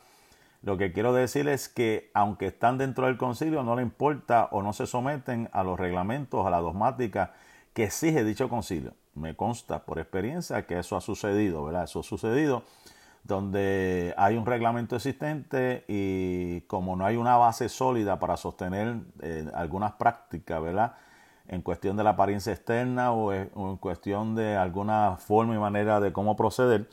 lo 0.63 0.79
que 0.79 0.93
quiero 0.93 1.13
decir 1.13 1.49
es 1.49 1.69
que 1.69 2.11
aunque 2.15 2.47
están 2.47 2.79
dentro 2.79 3.07
del 3.07 3.17
concilio, 3.17 3.63
no 3.63 3.77
le 3.77 3.83
importa 3.83 4.49
o 4.53 4.63
no 4.63 4.73
se 4.73 4.87
someten 4.87 5.49
a 5.53 5.65
los 5.65 5.79
reglamentos, 5.79 6.47
a 6.47 6.51
la 6.51 6.61
dogmática 6.61 7.33
que 7.75 7.85
exige 7.85 8.25
dicho 8.25 8.49
concilio. 8.49 8.95
Me 9.15 9.35
consta 9.35 9.85
por 9.85 9.99
experiencia 9.99 10.67
que 10.67 10.79
eso 10.79 10.97
ha 10.97 11.01
sucedido, 11.01 11.65
¿verdad? 11.65 11.85
Eso 11.85 12.01
ha 12.01 12.05
sucedido 12.05 12.63
donde 13.25 14.15
hay 14.17 14.37
un 14.37 14.47
reglamento 14.47 14.97
existente 14.97 15.85
y 15.89 16.63
como 16.63 16.97
no 16.97 17.05
hay 17.05 17.17
una 17.17 17.37
base 17.37 17.69
sólida 17.69 18.19
para 18.19 18.37
sostener 18.37 18.97
eh, 19.21 19.47
algunas 19.55 19.93
prácticas, 19.93 20.63
¿verdad? 20.63 20.95
En 21.51 21.63
cuestión 21.63 21.97
de 21.97 22.05
la 22.05 22.11
apariencia 22.11 22.53
externa 22.53 23.13
o, 23.13 23.33
en 23.33 23.77
cuestión 23.77 24.37
de 24.37 24.57
alguna 24.57 25.17
forma 25.17 25.55
y 25.55 25.59
manera 25.59 26.01
de 26.01 26.13
cómo 26.13 26.37
proceder, 26.37 26.89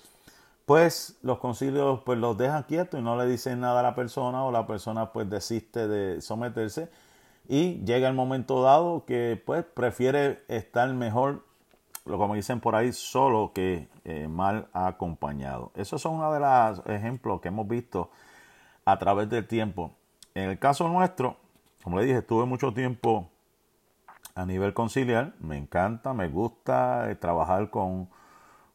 pues 0.65 1.17
los 1.21 1.37
concilios 1.37 2.01
pues 2.01 2.17
los 2.17 2.37
dejan 2.37 2.63
quietos 2.63 2.99
y 2.99 3.03
no 3.03 3.15
le 3.15 3.27
dicen 3.27 3.59
nada 3.61 3.81
a 3.81 3.83
la 3.83 3.95
persona 3.95 4.43
o 4.43 4.51
la 4.51 4.67
persona 4.67 5.13
pues 5.13 5.29
desiste 5.29 5.87
de 5.87 6.21
someterse 6.21 6.89
y 7.47 7.75
llega 7.85 8.07
el 8.07 8.15
momento 8.15 8.61
dado 8.63 9.05
que 9.05 9.41
pues 9.45 9.63
prefiere 9.63 10.43
estar 10.47 10.91
mejor 10.91 11.43
lo 12.07 12.17
como 12.17 12.35
dicen 12.35 12.59
por 12.59 12.75
ahí, 12.75 12.93
solo 12.93 13.51
que 13.53 13.87
eh, 14.05 14.27
mal 14.27 14.67
acompañado. 14.73 15.71
Esos 15.75 16.01
son 16.01 16.15
uno 16.15 16.31
de 16.31 16.39
los 16.39 16.81
ejemplos 16.87 17.41
que 17.41 17.49
hemos 17.49 17.67
visto 17.67 18.09
a 18.85 18.97
través 18.97 19.29
del 19.29 19.45
tiempo. 19.45 19.91
En 20.33 20.49
el 20.49 20.59
caso 20.59 20.87
nuestro, 20.87 21.37
como 21.83 21.99
le 21.99 22.05
dije, 22.05 22.19
estuve 22.19 22.45
mucho 22.45 22.73
tiempo 22.73 23.29
a 24.37 24.45
nivel 24.45 24.73
conciliar. 24.73 25.33
Me 25.39 25.57
encanta, 25.57 26.13
me 26.13 26.27
gusta 26.27 27.09
eh, 27.11 27.15
trabajar 27.15 27.69
con, 27.69 28.09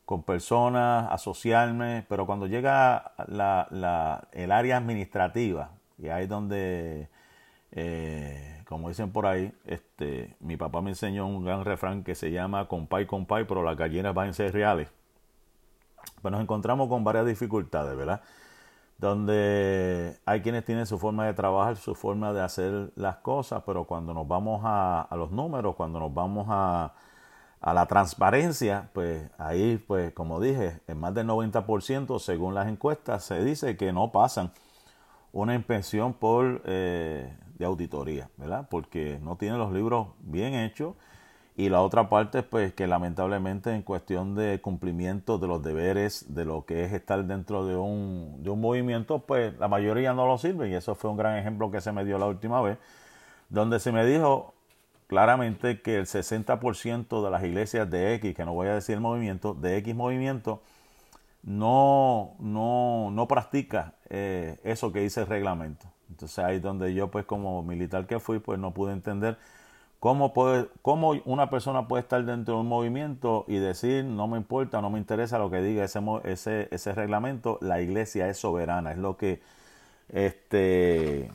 con, 0.05 0.23
personas, 0.25 1.11
asociarme, 1.11 2.05
pero 2.09 2.27
cuando 2.27 2.47
llega 2.47 3.13
la, 3.29 3.69
la, 3.71 4.29
el 4.33 4.53
área 4.53 4.77
administrativa, 4.77 5.71
y 5.99 6.09
ahí 6.09 6.25
es 6.25 6.29
donde 6.29 7.09
eh, 7.73 8.63
como 8.67 8.89
dicen 8.89 9.13
por 9.13 9.27
ahí, 9.27 9.53
este, 9.65 10.37
mi 10.41 10.57
papá 10.57 10.83
me 10.83 10.91
enseñó 10.91 11.27
un 11.27 11.45
gran 11.45 11.65
refrán 11.65 12.05
que 12.05 12.15
se 12.15 12.31
llama 12.31 12.69
compay, 12.69 13.07
compay, 13.07 13.45
pero 13.47 13.63
las 13.63 13.77
gallinas 13.77 14.15
van 14.15 14.31
a 14.31 14.33
ser 14.33 14.53
reales. 14.53 14.89
Pues 16.21 16.33
nos 16.33 16.41
encontramos 16.41 16.89
con 16.89 17.05
varias 17.05 17.27
dificultades, 17.27 17.97
¿verdad? 17.97 18.23
Donde 19.03 20.17
hay 20.25 20.43
quienes 20.43 20.65
tienen 20.65 20.87
su 20.87 20.97
forma 20.97 21.27
de 21.27 21.35
trabajar, 21.35 21.77
su 21.77 21.97
forma 21.97 22.33
de 22.33 22.41
hacer 22.41 22.93
las 22.95 23.17
cosas, 23.17 23.65
pero 23.67 23.83
cuando 23.83 24.15
nos 24.15 24.29
vamos 24.29 24.61
a, 24.65 25.09
los 25.17 25.33
números, 25.33 25.75
cuando 25.75 25.99
nos 25.99 26.15
vamos 26.15 26.47
a, 26.49 26.93
a 27.61 27.75
la 27.75 27.87
transparencia, 27.87 28.91
pues 28.93 29.29
ahí, 29.39 29.83
pues 29.89 30.13
como 30.13 30.41
dije, 30.41 30.83
en 30.87 31.01
más 31.01 31.15
del 31.15 31.27
90%, 31.27 32.21
según 32.21 32.55
las 32.55 32.69
encuestas, 32.69 33.25
se 33.25 33.43
dice 33.43 33.77
que 33.77 33.93
no 33.93 34.13
pasan 34.13 34.53
una 35.33 35.57
inspección 35.57 36.13
por 36.13 36.63
eh, 36.65 37.37
de 37.59 37.65
auditoría, 37.65 38.31
¿verdad? 38.37 38.69
Porque 38.71 39.19
no 39.21 39.35
tiene 39.35 39.59
los 39.59 39.73
libros 39.73 40.11
bien 40.21 40.55
hechos 40.55 40.95
y 41.57 41.69
la 41.69 41.83
otra 41.83 42.09
parte 42.09 42.43
pues 42.43 42.73
que 42.73 42.87
lamentablemente 42.87 43.75
en 43.75 43.83
cuestión 43.83 44.35
de 44.35 44.61
cumplimiento 44.61 45.39
de 45.39 45.49
los 45.49 45.63
deberes 45.63 46.35
de 46.35 46.45
lo 46.45 46.65
que 46.65 46.85
es 46.85 46.93
estar 46.93 47.25
dentro 47.25 47.67
de 47.67 47.77
un, 47.77 48.43
de 48.43 48.51
un 48.51 48.61
movimiento 48.61 49.21
pues 49.21 49.59
la 49.59 49.69
mayoría 49.69 50.15
no 50.15 50.27
lo 50.27 50.39
sirve 50.39 50.71
y 50.71 50.75
eso 50.75 50.95
fue 50.95 51.11
un 51.11 51.17
gran 51.17 51.37
ejemplo 51.37 51.71
que 51.71 51.81
se 51.81 51.93
me 51.93 52.05
dio 52.05 52.19
la 52.19 52.27
última 52.27 52.61
vez 52.63 52.79
donde 53.51 53.81
se 53.81 53.93
me 53.93 54.07
dijo 54.07 54.55
claramente 55.13 55.83
que 55.83 55.99
el 55.99 56.07
60% 56.07 57.23
de 57.23 57.31
las 57.31 57.45
iglesias 57.45 57.91
de 57.91 58.15
X, 58.15 58.35
que 58.35 58.47
no 58.47 58.55
voy 58.55 58.69
a 58.69 58.75
decir 58.75 58.95
el 58.95 59.03
movimiento, 59.03 59.53
de 59.53 59.77
X 59.77 59.95
movimiento, 59.95 60.63
no, 61.43 62.35
no, 62.39 63.11
no 63.11 63.29
practica 63.29 63.93
eh, 64.09 64.59
eso 64.65 64.91
que 64.91 65.01
dice 65.01 65.21
el 65.21 65.27
reglamento. 65.27 65.85
Entonces 66.09 66.39
ahí 66.39 66.61
donde 66.61 66.95
yo 66.95 67.11
pues 67.11 67.27
como 67.27 67.63
militar 67.63 68.07
que 68.07 68.21
fui 68.21 68.39
pues 68.39 68.59
no 68.59 68.73
pude 68.73 68.95
entender 68.95 69.37
cómo, 70.03 70.33
puede, 70.33 70.69
cómo 70.83 71.13
una 71.27 71.49
persona 71.49 71.87
puede 71.87 72.03
estar 72.03 72.25
dentro 72.25 72.55
de 72.55 72.61
un 72.63 72.67
movimiento 72.67 73.45
y 73.47 73.59
decir 73.59 74.05
no 74.05 74.27
me 74.27 74.37
importa, 74.37 74.81
no 74.81 74.91
me 74.91 74.99
interesa 74.99 75.39
lo 75.39 75.49
que 75.49 75.63
diga 75.63 75.85
ese, 75.85 76.01
ese, 76.25 76.67
ese 76.73 76.93
reglamento, 76.93 77.59
la 77.61 77.81
iglesia 77.81 78.29
es 78.29 78.37
soberana, 78.37 78.91
es 78.91 78.99
lo 78.99 79.17
que 79.17 79.41
este, 80.09 81.31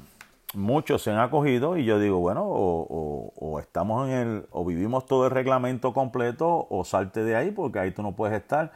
muchos 0.54 1.02
se 1.02 1.12
han 1.12 1.20
acogido 1.20 1.78
y 1.78 1.86
yo 1.86 1.98
digo 1.98 2.20
bueno 2.20 2.44
o, 2.46 3.32
o 3.38 3.60
estamos 3.62 4.10
en 4.10 4.14
el 4.14 4.48
o 4.52 4.66
vivimos 4.66 5.06
todo 5.06 5.28
el 5.28 5.32
reglamento 5.32 5.94
completo 5.94 6.68
o 6.70 6.84
salte 6.84 7.24
de 7.24 7.38
ahí 7.38 7.52
porque 7.52 7.80
ahí 7.80 7.92
tú 7.92 8.04
no 8.04 8.18
puedes 8.18 8.36
estar 8.36 8.74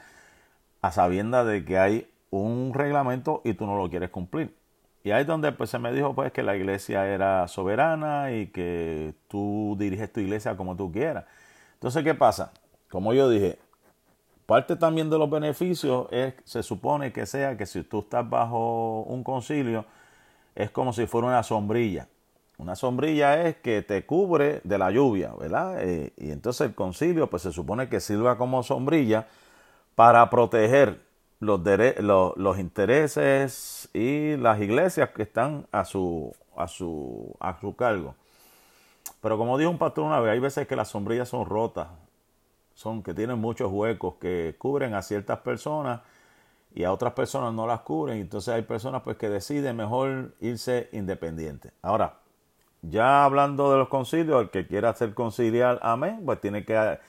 a 0.81 0.91
sabienda 0.93 1.43
de 1.43 1.65
que 1.65 1.77
hay 1.77 2.09
un 2.29 2.71
reglamento 2.73 3.41
y 3.43 3.55
tú 3.55 3.65
no 3.65 3.75
lo 3.75 3.89
quieres 3.89 4.09
cumplir. 4.09 4.60
Y 5.03 5.11
ahí 5.11 5.21
es 5.21 5.27
donde 5.27 5.51
pues, 5.51 5.69
se 5.69 5.79
me 5.79 5.91
dijo 5.91 6.13
pues 6.13 6.31
que 6.31 6.43
la 6.43 6.55
iglesia 6.55 7.07
era 7.07 7.47
soberana 7.47 8.31
y 8.31 8.47
que 8.47 9.13
tú 9.27 9.75
diriges 9.79 10.11
tu 10.13 10.19
iglesia 10.19 10.55
como 10.55 10.75
tú 10.75 10.91
quieras. 10.91 11.25
Entonces, 11.73 12.03
¿qué 12.03 12.13
pasa? 12.13 12.51
Como 12.89 13.13
yo 13.13 13.29
dije, 13.29 13.57
parte 14.45 14.75
también 14.75 15.09
de 15.09 15.17
los 15.17 15.29
beneficios 15.29 16.07
es, 16.11 16.35
se 16.43 16.61
supone 16.61 17.11
que 17.11 17.25
sea 17.25 17.57
que 17.57 17.65
si 17.65 17.83
tú 17.83 17.99
estás 18.01 18.29
bajo 18.29 19.01
un 19.03 19.23
concilio, 19.23 19.85
es 20.53 20.69
como 20.69 20.93
si 20.93 21.07
fuera 21.07 21.27
una 21.27 21.43
sombrilla. 21.43 22.07
Una 22.57 22.75
sombrilla 22.75 23.47
es 23.47 23.55
que 23.55 23.81
te 23.81 24.05
cubre 24.05 24.61
de 24.63 24.77
la 24.77 24.91
lluvia, 24.91 25.33
¿verdad? 25.39 25.77
Eh, 25.81 26.13
y 26.17 26.29
entonces 26.29 26.67
el 26.67 26.75
concilio 26.75 27.27
pues 27.27 27.41
se 27.41 27.51
supone 27.51 27.89
que 27.89 27.99
sirva 27.99 28.37
como 28.37 28.61
sombrilla 28.61 29.25
para 29.95 30.29
proteger 30.29 31.01
los, 31.41 32.37
los, 32.37 32.59
intereses 32.59 33.89
y 33.93 34.37
las 34.37 34.61
iglesias 34.61 35.09
que 35.09 35.23
están 35.23 35.67
a 35.71 35.83
su, 35.83 36.33
a, 36.55 36.67
su, 36.67 37.35
a 37.39 37.59
su 37.59 37.75
cargo. 37.75 38.15
Pero 39.21 39.37
como 39.37 39.57
dijo 39.57 39.69
un 39.69 39.77
pastor 39.77 40.05
una 40.05 40.19
vez, 40.19 40.33
hay 40.33 40.39
veces 40.39 40.67
que 40.67 40.75
las 40.75 40.89
sombrillas 40.89 41.29
son 41.29 41.45
rotas, 41.45 41.87
son 42.75 43.03
que 43.03 43.13
tienen 43.13 43.39
muchos 43.39 43.71
huecos 43.71 44.15
que 44.21 44.55
cubren 44.57 44.93
a 44.93 45.01
ciertas 45.01 45.39
personas 45.39 46.01
y 46.73 46.83
a 46.83 46.93
otras 46.93 47.13
personas 47.13 47.53
no 47.53 47.65
las 47.67 47.81
cubren. 47.81 48.19
Entonces 48.19 48.53
hay 48.53 48.61
personas 48.61 49.01
pues 49.01 49.17
que 49.17 49.27
deciden 49.27 49.75
mejor 49.75 50.35
irse 50.39 50.89
independiente. 50.91 51.71
Ahora, 51.81 52.19
ya 52.83 53.25
hablando 53.25 53.71
de 53.71 53.79
los 53.79 53.89
concilios, 53.89 54.41
el 54.41 54.49
que 54.51 54.67
quiera 54.67 54.89
hacer 54.89 55.13
conciliar, 55.15 55.79
amén, 55.81 56.21
pues 56.23 56.39
tiene 56.39 56.65
que 56.65 56.99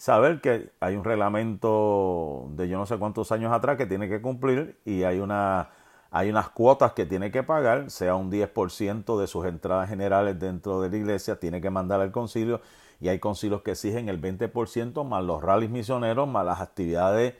saber 0.00 0.40
que 0.40 0.70
hay 0.80 0.96
un 0.96 1.04
reglamento 1.04 2.48
de 2.52 2.70
yo 2.70 2.78
no 2.78 2.86
sé 2.86 2.96
cuántos 2.96 3.32
años 3.32 3.52
atrás 3.52 3.76
que 3.76 3.84
tiene 3.84 4.08
que 4.08 4.22
cumplir 4.22 4.80
y 4.86 5.02
hay 5.02 5.18
una 5.18 5.72
hay 6.10 6.30
unas 6.30 6.48
cuotas 6.48 6.94
que 6.94 7.04
tiene 7.04 7.30
que 7.30 7.42
pagar, 7.42 7.90
sea 7.90 8.14
un 8.14 8.30
10% 8.30 9.20
de 9.20 9.26
sus 9.26 9.44
entradas 9.44 9.90
generales 9.90 10.40
dentro 10.40 10.80
de 10.80 10.88
la 10.88 10.96
iglesia, 10.96 11.38
tiene 11.38 11.60
que 11.60 11.68
mandar 11.68 12.00
al 12.00 12.12
concilio 12.12 12.62
y 12.98 13.08
hay 13.08 13.18
concilios 13.18 13.60
que 13.60 13.72
exigen 13.72 14.08
el 14.08 14.18
20% 14.18 15.04
más 15.04 15.22
los 15.22 15.42
rallies 15.42 15.70
misioneros, 15.70 16.26
más 16.26 16.46
las 16.46 16.62
actividades 16.62 17.34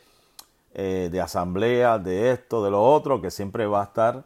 eh, 0.75 1.09
de 1.11 1.21
asamblea, 1.21 1.99
de 1.99 2.31
esto, 2.31 2.63
de 2.63 2.71
lo 2.71 2.83
otro, 2.83 3.23
que 3.23 3.31
siempre 3.31 3.67
va 3.67 3.81
a 3.81 3.85
estar 3.85 4.25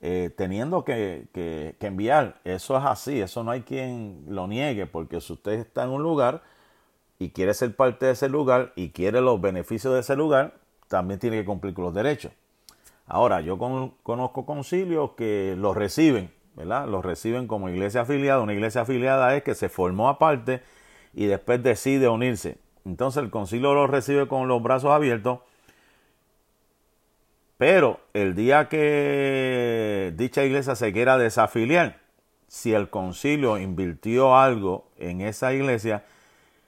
eh, 0.00 0.34
teniendo 0.36 0.84
que, 0.84 1.28
que, 1.32 1.76
que 1.78 1.86
enviar. 1.86 2.40
Eso 2.42 2.76
es 2.76 2.84
así, 2.84 3.20
eso 3.20 3.44
no 3.44 3.52
hay 3.52 3.62
quien 3.62 4.24
lo 4.28 4.48
niegue, 4.48 4.86
porque 4.86 5.20
si 5.20 5.32
usted 5.32 5.52
está 5.52 5.84
en 5.84 5.90
un 5.90 6.02
lugar, 6.02 6.42
y 7.18 7.30
quiere 7.30 7.54
ser 7.54 7.74
parte 7.74 8.06
de 8.06 8.12
ese 8.12 8.28
lugar 8.28 8.72
y 8.76 8.90
quiere 8.90 9.20
los 9.20 9.40
beneficios 9.40 9.94
de 9.94 10.00
ese 10.00 10.16
lugar, 10.16 10.54
también 10.88 11.18
tiene 11.18 11.38
que 11.38 11.44
cumplir 11.44 11.74
con 11.74 11.84
los 11.84 11.94
derechos. 11.94 12.32
Ahora, 13.06 13.40
yo 13.40 13.58
conozco 13.58 14.46
concilios 14.46 15.12
que 15.12 15.54
los 15.56 15.76
reciben, 15.76 16.30
¿verdad? 16.54 16.88
Los 16.88 17.04
reciben 17.04 17.46
como 17.46 17.68
iglesia 17.68 18.02
afiliada. 18.02 18.40
Una 18.40 18.52
iglesia 18.52 18.82
afiliada 18.82 19.36
es 19.36 19.42
que 19.42 19.54
se 19.54 19.68
formó 19.68 20.08
aparte 20.08 20.62
y 21.14 21.26
después 21.26 21.62
decide 21.62 22.08
unirse. 22.08 22.58
Entonces 22.84 23.22
el 23.22 23.30
concilio 23.30 23.74
los 23.74 23.88
recibe 23.90 24.26
con 24.28 24.48
los 24.48 24.62
brazos 24.62 24.90
abiertos. 24.90 25.40
Pero 27.58 28.00
el 28.12 28.34
día 28.34 28.68
que 28.68 30.12
dicha 30.16 30.44
iglesia 30.44 30.74
se 30.74 30.92
quiera 30.92 31.16
desafiliar, 31.16 32.00
si 32.48 32.74
el 32.74 32.90
concilio 32.90 33.58
invirtió 33.58 34.36
algo 34.36 34.88
en 34.98 35.20
esa 35.20 35.52
iglesia, 35.54 36.04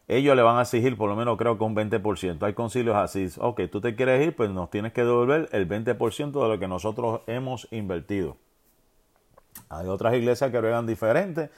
ellos 0.08 0.34
le 0.34 0.42
van 0.42 0.56
a 0.56 0.62
exigir 0.62 0.96
por 0.96 1.08
lo 1.08 1.16
menos 1.16 1.36
creo 1.36 1.58
que 1.58 1.64
un 1.64 1.76
20%. 1.76 2.42
Hay 2.42 2.54
concilios 2.54 2.96
así, 2.96 3.28
ok, 3.38 3.62
tú 3.70 3.80
te 3.80 3.94
quieres 3.94 4.26
ir, 4.26 4.34
pues 4.34 4.50
nos 4.50 4.70
tienes 4.70 4.92
que 4.92 5.02
devolver 5.04 5.48
el 5.52 5.68
20% 5.68 6.42
de 6.42 6.48
lo 6.48 6.58
que 6.58 6.66
nosotros 6.66 7.20
hemos 7.26 7.68
invertido. 7.70 8.36
Hay 9.68 9.86
otras 9.86 10.14
iglesias 10.14 10.50
que 10.50 10.58
bregan 10.58 10.86
diferente 10.86 11.50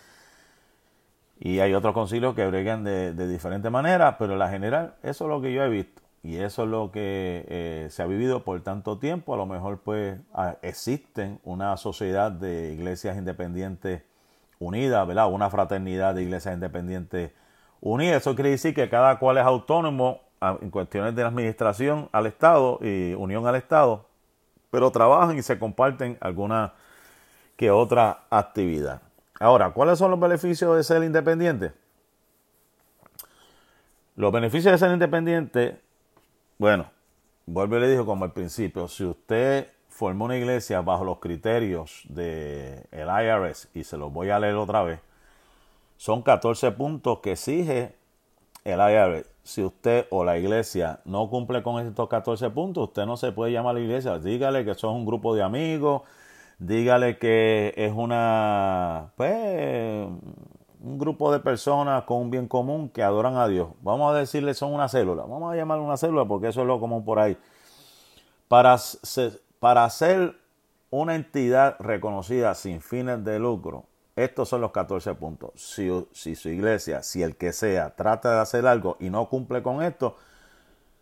y 1.39 1.61
hay 1.61 1.75
otros 1.75 1.95
concilios 1.95 2.35
que 2.35 2.47
bregan 2.47 2.85
de, 2.85 3.13
de 3.13 3.29
diferente 3.29 3.71
manera, 3.71 4.19
pero 4.19 4.35
en 4.35 4.39
la 4.39 4.51
general 4.51 4.95
eso 5.03 5.25
es 5.25 5.31
lo 5.31 5.41
que 5.41 5.53
yo 5.53 5.63
he 5.63 5.69
visto 5.69 6.01
y 6.23 6.37
eso 6.37 6.65
es 6.65 6.69
lo 6.69 6.91
que 6.93 7.47
eh, 7.49 7.87
se 7.91 8.03
ha 8.03 8.07
vivido 8.07 8.45
por 8.45 8.61
tanto 8.61 8.99
tiempo. 8.99 9.35
A 9.35 9.37
lo 9.37 9.47
mejor 9.47 9.81
pues 9.81 10.19
existen 10.63 11.41
una 11.45 11.77
sociedad 11.77 12.31
de 12.31 12.73
iglesias 12.73 13.17
independientes 13.17 14.03
unidas, 14.59 15.07
¿verdad? 15.07 15.33
Una 15.33 15.49
fraternidad 15.49 16.15
de 16.15 16.23
iglesias 16.23 16.55
independientes 16.55 17.33
unida. 17.81 18.17
Eso 18.17 18.35
quiere 18.35 18.51
decir 18.51 18.75
que 18.75 18.89
cada 18.89 19.19
cual 19.19 19.39
es 19.39 19.45
autónomo 19.45 20.21
en 20.41 20.71
cuestiones 20.71 21.15
de 21.15 21.23
administración 21.23 22.09
al 22.13 22.27
Estado 22.27 22.79
y 22.81 23.15
unión 23.15 23.47
al 23.47 23.57
Estado, 23.57 24.07
pero 24.71 24.91
trabajan 24.91 25.37
y 25.39 25.43
se 25.43 25.59
comparten 25.59 26.17
alguna 26.21 26.75
que 27.57 27.71
otra 27.71 28.25
actividad. 28.31 29.03
Ahora, 29.39 29.71
¿cuáles 29.71 29.99
son 29.99 30.11
los 30.11 30.21
beneficios 30.21 30.77
de 30.77 30.85
ser 30.85 31.03
independiente? 31.03 31.73
Los 34.17 34.33
beneficios 34.33 34.73
de 34.73 34.79
ser 34.79 34.93
independiente, 34.93 35.81
bueno, 36.59 36.91
vuelvo 37.47 37.77
y 37.77 37.81
le 37.81 37.89
digo 37.89 38.07
como 38.07 38.25
al 38.25 38.33
principio, 38.33 38.89
si 38.89 39.05
usted 39.05 39.69
formó 39.89 40.27
una 40.27 40.37
iglesia 40.37 40.81
bajo 40.81 41.05
los 41.05 41.19
criterios 41.19 42.03
del 42.09 42.85
el 42.91 43.09
IRS, 43.09 43.69
y 43.75 43.85
se 43.85 43.97
los 43.97 44.13
voy 44.13 44.31
a 44.31 44.39
leer 44.39 44.57
otra 44.57 44.83
vez, 44.83 45.01
son 46.01 46.23
14 46.23 46.73
puntos 46.73 47.19
que 47.19 47.33
exige 47.33 47.95
el 48.65 48.81
IRS. 48.81 49.27
Si 49.43 49.63
usted 49.63 50.07
o 50.09 50.25
la 50.25 50.39
iglesia 50.39 51.01
no 51.05 51.29
cumple 51.29 51.63
con 51.63 51.87
estos 51.87 52.09
14 52.09 52.49
puntos, 52.49 52.85
usted 52.85 53.05
no 53.05 53.19
se 53.19 53.33
puede 53.33 53.53
llamar 53.53 53.75
la 53.75 53.83
iglesia. 53.83 54.19
Dígale 54.19 54.65
que 54.65 54.73
son 54.73 54.95
un 54.97 55.05
grupo 55.05 55.35
de 55.35 55.43
amigos, 55.43 56.01
dígale 56.59 57.19
que 57.19 57.75
es 57.77 57.93
una, 57.95 59.13
pues, 59.15 60.07
un 60.81 60.99
grupo 60.99 61.31
de 61.33 61.41
personas 61.41 62.05
con 62.05 62.17
un 62.17 62.31
bien 62.31 62.49
común 62.49 62.89
que 62.89 63.03
adoran 63.03 63.37
a 63.37 63.47
Dios. 63.47 63.69
Vamos 63.83 64.15
a 64.15 64.19
decirle 64.19 64.55
son 64.55 64.73
una 64.73 64.89
célula. 64.89 65.25
Vamos 65.25 65.53
a 65.53 65.57
llamarle 65.57 65.85
una 65.85 65.99
célula 65.99 66.25
porque 66.25 66.49
eso 66.49 66.63
es 66.63 66.67
lo 66.67 66.81
común 66.81 67.05
por 67.05 67.19
ahí. 67.19 67.37
Para, 68.49 68.79
para 69.59 69.91
ser 69.91 70.35
una 70.89 71.15
entidad 71.15 71.77
reconocida 71.79 72.55
sin 72.55 72.81
fines 72.81 73.23
de 73.23 73.39
lucro, 73.39 73.85
estos 74.17 74.49
son 74.49 74.61
los 74.61 74.73
14 74.73 75.15
puntos. 75.15 75.51
Si, 75.57 76.35
su 76.35 76.49
iglesia, 76.49 77.03
si 77.03 77.23
el 77.23 77.37
que 77.37 77.53
sea, 77.53 77.91
trata 77.97 78.35
de 78.35 78.41
hacer 78.41 78.67
algo 78.67 78.97
y 79.01 79.11
no 79.11 79.29
cumple 79.29 79.63
con 79.63 79.83
esto, 79.83 80.17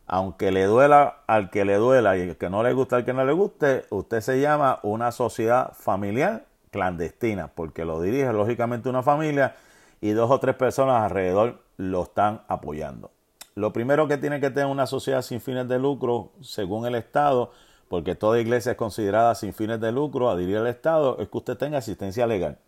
aunque 0.06 0.50
le 0.50 0.64
duela 0.64 1.18
al 1.26 1.50
que 1.50 1.64
le 1.64 1.76
duela 1.76 2.16
y 2.16 2.34
que 2.34 2.48
no 2.50 2.62
le 2.62 2.72
gusta 2.72 2.96
al 2.96 3.04
que 3.04 3.12
no 3.12 3.24
le 3.24 3.32
guste, 3.32 3.84
usted 3.90 4.20
se 4.20 4.40
llama 4.40 4.80
una 4.82 5.12
sociedad 5.12 5.72
familiar 5.74 6.46
clandestina, 6.70 7.48
porque 7.48 7.84
lo 7.84 8.00
dirige 8.00 8.32
lógicamente 8.32 8.88
una 8.88 9.02
familia 9.02 9.56
y 10.00 10.10
dos 10.10 10.30
o 10.30 10.38
tres 10.38 10.54
personas 10.54 11.02
alrededor 11.02 11.60
lo 11.76 12.02
están 12.04 12.42
apoyando. 12.48 13.10
Lo 13.54 13.72
primero 13.72 14.06
que 14.06 14.18
tiene 14.18 14.40
que 14.40 14.50
tener 14.50 14.66
una 14.66 14.86
sociedad 14.86 15.22
sin 15.22 15.40
fines 15.40 15.66
de 15.68 15.78
lucro, 15.78 16.30
según 16.40 16.86
el 16.86 16.94
Estado, 16.94 17.50
porque 17.88 18.14
toda 18.14 18.38
iglesia 18.38 18.72
es 18.72 18.78
considerada 18.78 19.34
sin 19.34 19.52
fines 19.52 19.80
de 19.80 19.90
lucro, 19.90 20.30
adhirir 20.30 20.58
al 20.58 20.66
Estado, 20.68 21.18
es 21.18 21.28
que 21.28 21.38
usted 21.38 21.56
tenga 21.56 21.78
asistencia 21.78 22.26
legal. 22.26 22.58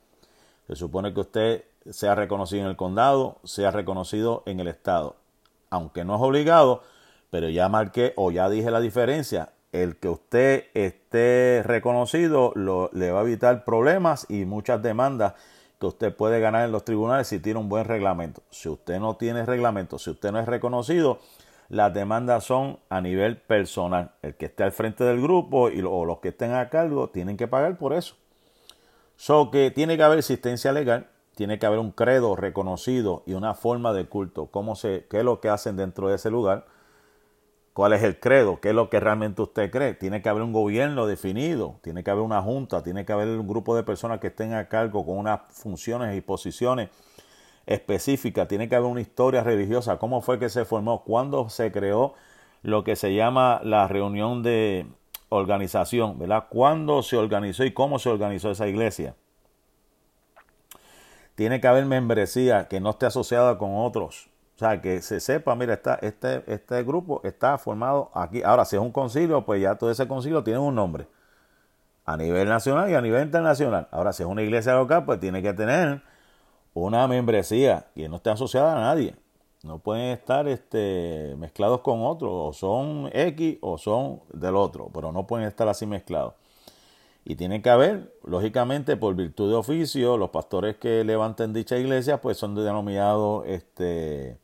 Se 0.70 0.76
supone 0.76 1.12
que 1.12 1.18
usted 1.18 1.64
sea 1.90 2.14
reconocido 2.14 2.62
en 2.62 2.68
el 2.68 2.76
condado, 2.76 3.38
sea 3.42 3.72
reconocido 3.72 4.44
en 4.46 4.61
el 4.61 4.68
estado. 4.68 5.16
Aunque 5.68 6.04
no 6.04 6.14
es 6.14 6.22
obligado, 6.22 6.83
pero 7.28 7.48
ya 7.48 7.68
marqué 7.68 8.12
o 8.14 8.30
ya 8.30 8.48
dije 8.48 8.70
la 8.70 8.78
diferencia. 8.78 9.48
El 9.72 9.96
que 9.96 10.09
usted 10.09 10.66
esté 10.74 11.64
reconocido 11.64 12.52
le 12.92 13.11
va 13.11 13.18
a 13.18 13.22
evitar 13.24 13.64
problemas 13.64 14.26
y 14.28 14.44
muchas 14.44 14.80
demandas 14.80 15.35
que 15.80 15.87
usted 15.87 16.14
puede 16.14 16.38
ganar 16.38 16.66
en 16.66 16.70
los 16.70 16.85
tribunales 16.85 17.26
si 17.26 17.40
tiene 17.40 17.59
un 17.59 17.68
buen 17.68 17.87
reglamento. 17.87 18.42
Si 18.50 18.68
usted 18.68 19.00
no 19.00 19.16
tiene 19.16 19.44
reglamento, 19.44 19.98
si 19.98 20.11
usted 20.11 20.30
no 20.30 20.38
es 20.38 20.46
reconocido, 20.46 21.18
las 21.68 21.92
demandas 21.92 22.44
son 22.44 22.78
a 22.90 23.00
nivel 23.00 23.38
personal. 23.38 24.12
El 24.22 24.37
que 24.37 24.46
esté 24.46 24.62
al 24.62 24.70
frente 24.70 25.02
del 25.02 25.20
grupo 25.20 25.68
y, 25.68 25.83
o 25.83 26.04
los 26.04 26.20
que 26.20 26.28
estén 26.28 26.52
a 26.52 26.68
cargo 26.68 27.09
tienen 27.09 27.37
que 27.37 27.48
pagar 27.48 27.76
por 27.76 27.92
eso. 27.92 28.19
So 29.20 29.50
que 29.50 29.70
tiene 29.70 29.98
que 29.98 30.02
haber 30.02 30.18
existencia 30.18 30.72
legal, 30.72 31.11
tiene 31.35 31.59
que 31.59 31.66
haber 31.66 31.78
un 31.78 31.90
credo 31.90 32.37
reconocido 32.37 33.22
y 33.26 33.35
una 33.35 33.52
forma 33.52 33.92
de 33.92 34.06
culto, 34.06 34.46
cómo 34.46 34.76
se, 34.76 35.06
qué 35.11 35.18
es 35.18 35.24
lo 35.24 35.40
que 35.42 35.50
hacen 35.50 35.76
dentro 35.76 36.09
de 36.09 36.14
ese 36.14 36.30
lugar, 36.30 36.64
cuál 37.74 37.92
es 37.92 38.02
el 38.02 38.18
credo, 38.18 38.62
qué 38.62 38.70
es 38.70 38.74
lo 38.74 38.88
que 38.88 38.98
realmente 38.98 39.42
usted 39.42 39.70
cree. 39.70 39.92
Tiene 39.92 40.22
que 40.22 40.30
haber 40.30 40.42
un 40.42 40.54
gobierno 40.54 41.06
definido, 41.06 41.78
tiene 41.83 42.02
que 42.02 42.11
haber 42.11 42.24
una 42.24 42.40
junta, 42.40 42.83
tiene 42.83 43.04
que 43.04 43.12
haber 43.12 43.28
un 43.38 43.46
grupo 43.46 43.76
de 43.76 43.83
personas 43.83 44.20
que 44.20 44.28
estén 44.28 44.54
a 44.54 44.70
cargo 44.70 45.04
con 45.04 45.18
unas 45.18 45.42
funciones 45.50 46.16
y 46.16 46.22
posiciones 46.22 46.88
específicas, 47.66 48.48
tiene 48.48 48.70
que 48.70 48.76
haber 48.76 48.90
una 48.90 49.02
historia 49.02 49.44
religiosa, 49.44 49.98
cómo 49.98 50.22
fue 50.22 50.38
que 50.38 50.48
se 50.48 50.64
formó, 50.64 51.04
cuándo 51.04 51.50
se 51.50 51.70
creó 51.70 52.14
lo 52.62 52.85
que 52.85 52.96
se 52.96 53.14
llama 53.14 53.61
la 53.64 53.87
reunión 53.87 54.42
de, 54.42 54.87
organización, 55.31 56.19
¿verdad? 56.19 56.47
¿Cuándo 56.51 57.03
se 57.03 57.16
organizó 57.16 57.64
y 57.64 57.73
cómo 57.73 57.99
se 57.99 58.11
organizó 58.11 58.51
esa 58.51 58.69
iglesia? 58.69 59.14
Tiene 61.35 61.61
que 61.61 61.69
haber 61.69 61.87
membresía 61.87 62.69
que 62.69 62.81
no 62.81 62.90
esté 62.90 63.07
asociada 63.07 63.57
con 63.57 63.71
otros. 63.75 64.29
O 64.57 64.59
sea, 64.59 64.83
que 64.83 65.01
se 65.01 65.21
sepa, 65.21 65.55
mira, 65.55 65.73
está, 65.73 65.95
este, 66.03 66.45
este 66.47 66.83
grupo 66.83 67.23
está 67.25 67.57
formado 67.57 68.11
aquí. 68.12 68.43
Ahora, 68.43 68.66
si 68.66 68.77
es 68.77 68.83
un 68.83 68.93
concilio, 68.93 69.47
pues 69.47 69.62
ya 69.62 69.77
todo 69.77 69.90
ese 69.90 70.07
concilio 70.07 70.45
tiene 70.45 70.59
un 70.59 70.75
nombre. 70.75 71.07
A 72.05 72.16
nivel 72.19 72.47
nacional 72.47 72.90
y 72.90 72.95
a 72.95 73.01
nivel 73.01 73.23
internacional. 73.23 73.88
Ahora, 73.90 74.12
si 74.12 74.23
es 74.23 74.29
una 74.29 74.43
iglesia 74.43 74.75
local, 74.75 75.07
pues 75.07 75.19
tiene 75.19 75.40
que 75.40 75.55
tener 75.55 76.03
una 76.75 77.09
membresía 77.09 77.87
que 77.95 78.09
no 78.09 78.16
esté 78.16 78.31
asociada 78.31 78.77
a 78.77 78.81
nadie. 78.81 79.14
No 79.62 79.79
pueden 79.79 80.07
estar 80.07 80.49
este, 80.49 81.35
mezclados 81.37 81.83
con 81.83 82.03
otros, 82.03 82.31
o 82.33 82.53
son 82.53 83.11
X 83.12 83.59
o 83.61 83.77
son 83.77 84.20
del 84.33 84.57
otro, 84.57 84.90
pero 84.92 85.12
no 85.12 85.27
pueden 85.27 85.46
estar 85.46 85.68
así 85.68 85.85
mezclados. 85.87 86.35
Y 87.27 87.37
tiene 87.37 87.61
que 87.61 87.68
haber, 87.68 88.14
lógicamente, 88.25 88.96
por 88.96 89.14
virtud 89.14 89.51
de 89.51 89.57
oficio, 89.57 90.16
los 90.16 90.31
pastores 90.31 90.77
que 90.77 91.05
levanten 91.05 91.53
dicha 91.53 91.77
iglesia, 91.77 92.23
pues 92.23 92.38
son 92.38 92.55
denominados 92.55 93.44
este, 93.46 94.38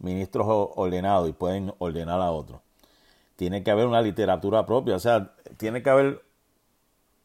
ministros 0.00 0.44
ordenados 0.48 1.28
y 1.28 1.32
pueden 1.32 1.72
ordenar 1.78 2.20
a 2.20 2.32
otros. 2.32 2.60
Tiene 3.36 3.62
que 3.62 3.70
haber 3.70 3.86
una 3.86 4.02
literatura 4.02 4.66
propia, 4.66 4.96
o 4.96 4.98
sea, 4.98 5.34
tiene 5.56 5.84
que 5.84 5.90
haber 5.90 6.22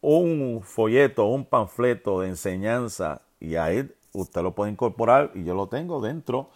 un 0.01 0.61
folleto, 0.63 1.25
un 1.25 1.45
panfleto 1.45 2.21
de 2.21 2.27
enseñanza, 2.29 3.21
y 3.39 3.55
ahí 3.55 3.91
usted 4.13 4.43
lo 4.43 4.53
puede 4.53 4.71
incorporar, 4.71 5.31
y 5.33 5.43
yo 5.43 5.55
lo 5.55 5.67
tengo 5.67 5.99
dentro 5.99 6.51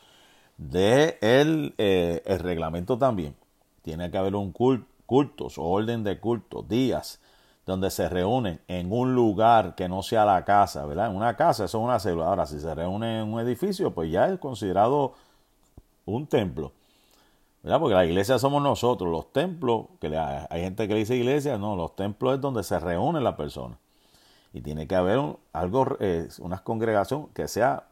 de 0.61 1.17
el, 1.21 1.73
eh, 1.77 2.21
el 2.25 2.39
reglamento 2.39 2.97
también. 2.97 3.35
Tiene 3.81 4.11
que 4.11 4.17
haber 4.17 4.35
un 4.35 4.51
culto, 4.51 4.85
cultos 5.05 5.57
orden 5.57 6.03
de 6.03 6.19
cultos, 6.19 6.67
días, 6.69 7.19
donde 7.65 7.89
se 7.89 8.07
reúnen 8.07 8.61
en 8.67 8.91
un 8.91 9.15
lugar 9.15 9.75
que 9.75 9.89
no 9.89 10.03
sea 10.03 10.23
la 10.23 10.45
casa, 10.45 10.85
¿verdad? 10.85 11.09
En 11.09 11.17
una 11.17 11.35
casa, 11.35 11.65
eso 11.65 11.79
es 11.79 11.83
una 11.83 11.99
célula. 11.99 12.27
Ahora, 12.27 12.45
si 12.45 12.59
se 12.59 12.73
reúne 12.73 13.19
en 13.19 13.33
un 13.33 13.39
edificio, 13.39 13.91
pues 13.91 14.11
ya 14.11 14.27
es 14.27 14.39
considerado 14.39 15.13
un 16.05 16.27
templo. 16.27 16.71
¿verdad? 17.63 17.79
Porque 17.79 17.95
la 17.95 18.05
iglesia 18.05 18.39
somos 18.39 18.61
nosotros, 18.61 19.09
los 19.11 19.31
templos, 19.33 19.85
que 19.99 20.15
hay 20.15 20.61
gente 20.61 20.87
que 20.87 20.95
dice 20.95 21.15
iglesia, 21.15 21.57
no, 21.57 21.75
los 21.75 21.95
templos 21.95 22.35
es 22.35 22.41
donde 22.41 22.63
se 22.63 22.79
reúnen 22.79 23.23
las 23.23 23.35
personas. 23.35 23.77
Y 24.53 24.61
tiene 24.61 24.87
que 24.87 24.95
haber 24.95 25.19
algo, 25.53 25.97
eh, 25.99 26.27
una 26.39 26.63
congregación 26.63 27.27
que 27.33 27.47
sea 27.47 27.85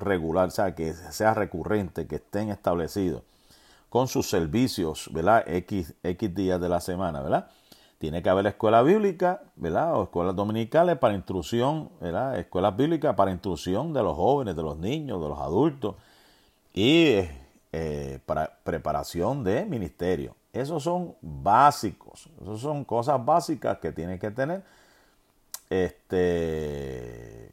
regular, 0.00 0.48
o 0.48 0.50
sea, 0.50 0.74
que 0.74 0.92
sea 0.92 1.34
recurrente, 1.34 2.06
que 2.06 2.16
estén 2.16 2.50
establecidos 2.50 3.22
con 3.88 4.08
sus 4.08 4.28
servicios, 4.28 5.08
¿verdad? 5.12 5.44
X, 5.46 5.94
X 6.02 6.34
días 6.34 6.60
de 6.60 6.68
la 6.68 6.80
semana, 6.80 7.22
¿verdad? 7.22 7.48
Tiene 7.98 8.22
que 8.22 8.28
haber 8.28 8.46
escuela 8.46 8.82
bíblica, 8.82 9.42
¿verdad? 9.56 9.94
O 9.94 10.02
escuelas 10.02 10.34
dominicales 10.34 10.98
para 10.98 11.14
instrucción, 11.14 11.90
¿verdad? 12.00 12.38
Escuelas 12.38 12.76
bíblicas 12.76 13.14
para 13.14 13.30
instrucción 13.30 13.92
de 13.92 14.02
los 14.02 14.16
jóvenes, 14.16 14.56
de 14.56 14.62
los 14.62 14.76
niños, 14.78 15.22
de 15.22 15.28
los 15.28 15.38
adultos 15.38 15.94
y 16.72 17.20
eh, 17.72 18.18
para 18.26 18.58
preparación 18.64 19.44
de 19.44 19.64
ministerio. 19.64 20.34
Esos 20.52 20.82
son 20.82 21.14
básicos, 21.20 22.28
esos 22.42 22.60
son 22.60 22.84
cosas 22.84 23.24
básicas 23.24 23.78
que 23.78 23.92
tiene 23.92 24.18
que 24.18 24.30
tener 24.30 24.62
este, 25.70 27.50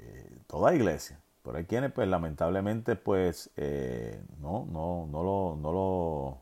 toda 0.48 0.76
iglesia. 0.76 1.20
Pero 1.44 1.58
hay 1.58 1.66
quienes, 1.66 1.92
pues 1.92 2.08
lamentablemente, 2.08 2.96
pues 2.96 3.50
eh, 3.58 4.22
no, 4.40 4.66
no, 4.72 5.08
no 5.12 5.24
lo, 5.24 5.58
no 5.60 5.72
lo, 5.72 6.38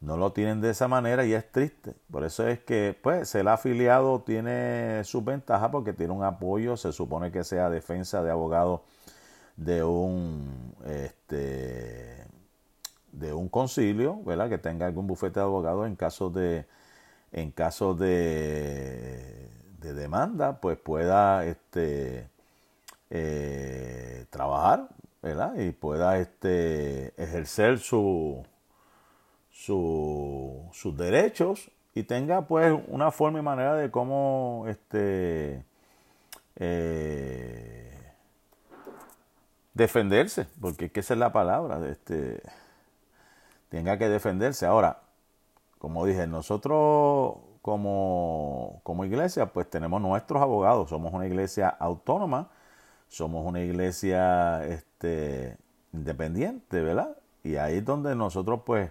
no 0.00 0.16
lo 0.16 0.32
tienen 0.32 0.60
de 0.60 0.70
esa 0.70 0.88
manera 0.88 1.24
y 1.24 1.34
es 1.34 1.50
triste. 1.50 1.94
Por 2.10 2.24
eso 2.24 2.46
es 2.46 2.60
que, 2.60 2.98
pues, 3.02 3.34
el 3.34 3.48
afiliado 3.48 4.22
tiene 4.22 5.02
sus 5.04 5.24
ventajas 5.24 5.70
porque 5.70 5.92
tiene 5.92 6.12
un 6.12 6.24
apoyo, 6.24 6.76
se 6.76 6.92
supone 6.92 7.32
que 7.32 7.44
sea 7.44 7.70
defensa 7.70 8.22
de 8.22 8.30
abogado 8.30 8.84
de 9.56 9.84
un, 9.84 10.74
este, 10.86 12.26
de 13.12 13.32
un 13.32 13.48
concilio, 13.48 14.22
¿verdad? 14.24 14.48
Que 14.48 14.58
tenga 14.58 14.86
algún 14.86 15.06
bufete 15.06 15.40
de 15.40 15.46
abogados 15.46 15.86
en 15.86 15.96
caso 15.96 16.30
de, 16.30 16.66
en 17.32 17.50
caso 17.52 17.94
de, 17.94 19.48
de 19.80 19.94
demanda, 19.94 20.60
pues 20.60 20.78
pueda, 20.78 21.44
este, 21.46 22.28
eh, 23.10 24.26
trabajar, 24.30 24.88
¿verdad? 25.22 25.56
Y 25.56 25.72
pueda, 25.72 26.18
este, 26.18 27.14
ejercer 27.22 27.78
su, 27.78 28.44
su, 29.50 30.68
sus 30.72 30.96
derechos 30.96 31.70
y 31.94 32.02
tenga 32.04 32.46
pues 32.46 32.76
una 32.88 33.10
forma 33.10 33.38
y 33.38 33.42
manera 33.42 33.74
de 33.74 33.90
cómo 33.90 34.64
este 34.68 35.64
eh, 36.56 38.12
defenderse, 39.74 40.46
porque 40.60 40.86
es 40.86 40.92
que 40.92 41.00
esa 41.00 41.14
es 41.14 41.20
la 41.20 41.32
palabra, 41.32 41.86
este, 41.88 42.42
tenga 43.68 43.98
que 43.98 44.08
defenderse. 44.08 44.66
Ahora, 44.66 45.02
como 45.78 46.06
dije, 46.06 46.26
nosotros 46.26 47.36
como, 47.62 48.80
como 48.82 49.04
iglesia, 49.04 49.46
pues 49.52 49.68
tenemos 49.70 50.00
nuestros 50.00 50.42
abogados, 50.42 50.90
somos 50.90 51.12
una 51.12 51.26
iglesia 51.26 51.68
autónoma, 51.68 52.50
somos 53.14 53.46
una 53.46 53.60
iglesia 53.60 54.66
este, 54.66 55.56
independiente, 55.92 56.82
¿verdad? 56.82 57.16
Y 57.44 57.56
ahí 57.56 57.76
es 57.76 57.84
donde 57.84 58.16
nosotros 58.16 58.62
pues 58.66 58.90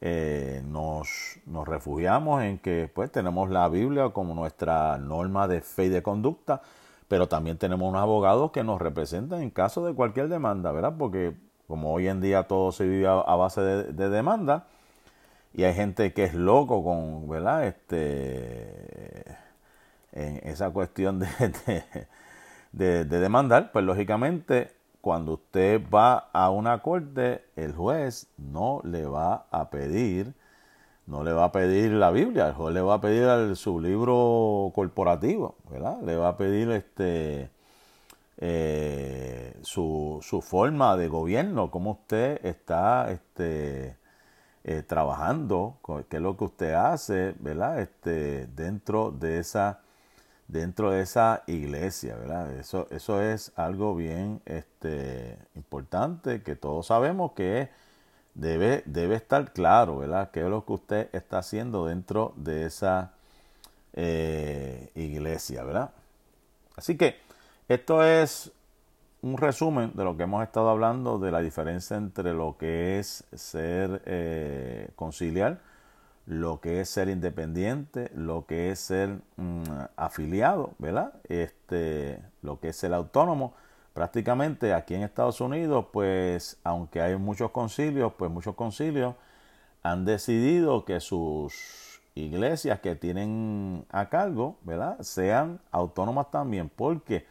eh, 0.00 0.60
nos, 0.66 1.38
nos, 1.46 1.68
refugiamos 1.68 2.42
en 2.42 2.58
que 2.58 2.90
pues 2.92 3.12
tenemos 3.12 3.50
la 3.50 3.68
Biblia 3.68 4.08
como 4.08 4.34
nuestra 4.34 4.98
norma 4.98 5.46
de 5.46 5.60
fe 5.60 5.84
y 5.84 5.88
de 5.88 6.02
conducta, 6.02 6.62
pero 7.06 7.28
también 7.28 7.56
tenemos 7.56 7.88
unos 7.88 8.02
abogados 8.02 8.50
que 8.50 8.64
nos 8.64 8.80
representan 8.80 9.40
en 9.42 9.50
caso 9.50 9.86
de 9.86 9.94
cualquier 9.94 10.28
demanda, 10.28 10.72
¿verdad? 10.72 10.94
Porque 10.98 11.36
como 11.68 11.94
hoy 11.94 12.08
en 12.08 12.20
día 12.20 12.48
todo 12.48 12.72
se 12.72 12.84
vive 12.84 13.06
a, 13.06 13.36
base 13.36 13.60
de, 13.60 14.08
demanda 14.10 14.66
y 15.52 15.62
hay 15.62 15.74
gente 15.74 16.12
que 16.12 16.24
es 16.24 16.34
loco 16.34 16.82
con, 16.82 17.28
¿verdad? 17.28 17.68
Este, 17.68 19.24
en 20.12 20.40
esa 20.42 20.70
cuestión 20.70 21.20
de, 21.20 21.28
de, 21.66 21.84
de 22.76 23.04
demandar, 23.04 23.72
pues 23.72 23.84
lógicamente 23.84 24.74
cuando 25.04 25.34
usted 25.34 25.82
va 25.94 26.30
a 26.32 26.48
una 26.48 26.80
corte, 26.80 27.44
el 27.56 27.74
juez 27.74 28.26
no 28.38 28.80
le 28.84 29.04
va 29.04 29.44
a 29.50 29.68
pedir, 29.68 30.32
no 31.06 31.22
le 31.22 31.32
va 31.34 31.44
a 31.44 31.52
pedir 31.52 31.92
la 31.92 32.10
Biblia, 32.10 32.48
el 32.48 32.54
juez 32.54 32.74
le 32.74 32.80
va 32.80 32.94
a 32.94 33.00
pedir 33.02 33.54
su 33.54 33.80
libro 33.80 34.72
corporativo, 34.74 35.56
¿verdad? 35.70 36.00
Le 36.00 36.16
va 36.16 36.28
a 36.28 36.36
pedir 36.38 36.70
este 36.70 37.50
eh, 38.38 39.58
su, 39.60 40.20
su, 40.22 40.40
forma 40.40 40.96
de 40.96 41.08
gobierno, 41.08 41.70
cómo 41.70 41.90
usted 41.92 42.40
está 42.42 43.10
este, 43.10 43.98
eh, 44.64 44.82
trabajando, 44.82 45.76
qué 46.08 46.16
es 46.16 46.22
lo 46.22 46.38
que 46.38 46.44
usted 46.44 46.72
hace, 46.72 47.34
¿verdad? 47.40 47.78
Este, 47.80 48.46
dentro 48.46 49.10
de 49.10 49.38
esa 49.38 49.82
dentro 50.54 50.92
de 50.92 51.00
esa 51.00 51.42
iglesia, 51.48 52.14
¿verdad? 52.14 52.52
Eso, 52.52 52.86
eso 52.90 53.20
es 53.20 53.52
algo 53.56 53.96
bien 53.96 54.40
este, 54.46 55.36
importante 55.56 56.42
que 56.42 56.54
todos 56.54 56.86
sabemos 56.86 57.32
que 57.32 57.70
debe, 58.34 58.84
debe 58.86 59.16
estar 59.16 59.52
claro, 59.52 59.98
¿verdad? 59.98 60.30
¿Qué 60.30 60.42
es 60.42 60.46
lo 60.46 60.64
que 60.64 60.72
usted 60.72 61.08
está 61.12 61.38
haciendo 61.38 61.86
dentro 61.86 62.34
de 62.36 62.66
esa 62.66 63.14
eh, 63.94 64.90
iglesia, 64.94 65.64
¿verdad? 65.64 65.90
Así 66.76 66.96
que 66.96 67.16
esto 67.68 68.04
es 68.04 68.52
un 69.22 69.38
resumen 69.38 69.90
de 69.94 70.04
lo 70.04 70.16
que 70.16 70.22
hemos 70.22 70.44
estado 70.44 70.70
hablando 70.70 71.18
de 71.18 71.32
la 71.32 71.40
diferencia 71.40 71.96
entre 71.96 72.32
lo 72.32 72.56
que 72.58 73.00
es 73.00 73.24
ser 73.32 74.02
eh, 74.06 74.90
conciliar 74.94 75.58
lo 76.26 76.60
que 76.60 76.80
es 76.80 76.88
ser 76.88 77.08
independiente, 77.08 78.10
lo 78.14 78.46
que 78.46 78.70
es 78.70 78.80
ser 78.80 79.18
mm, 79.36 79.62
afiliado, 79.96 80.72
¿verdad? 80.78 81.12
Este, 81.28 82.20
lo 82.42 82.60
que 82.60 82.68
es 82.68 82.76
ser 82.76 82.94
autónomo. 82.94 83.54
Prácticamente 83.92 84.74
aquí 84.74 84.94
en 84.94 85.02
Estados 85.02 85.40
Unidos, 85.40 85.86
pues 85.92 86.58
aunque 86.64 87.00
hay 87.00 87.16
muchos 87.16 87.50
concilios, 87.50 88.12
pues 88.14 88.30
muchos 88.30 88.54
concilios 88.54 89.14
han 89.82 90.04
decidido 90.04 90.84
que 90.84 91.00
sus 91.00 92.00
iglesias 92.14 92.80
que 92.80 92.96
tienen 92.96 93.84
a 93.90 94.08
cargo, 94.08 94.56
¿verdad? 94.62 95.00
Sean 95.02 95.60
autónomas 95.70 96.30
también. 96.30 96.68
¿Por 96.68 97.02
qué? 97.02 97.26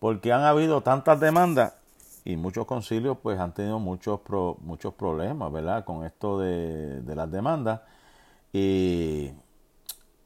Porque 0.00 0.32
han 0.32 0.42
habido 0.42 0.82
tantas 0.82 1.20
demandas 1.20 1.74
y 2.24 2.36
muchos 2.36 2.66
concilios 2.66 3.18
pues 3.22 3.38
han 3.40 3.52
tenido 3.54 3.78
muchos, 3.78 4.20
muchos 4.60 4.94
problemas, 4.94 5.52
¿verdad? 5.52 5.84
Con 5.84 6.04
esto 6.04 6.38
de, 6.38 7.00
de 7.02 7.16
las 7.16 7.30
demandas. 7.30 7.80
Y 8.52 9.32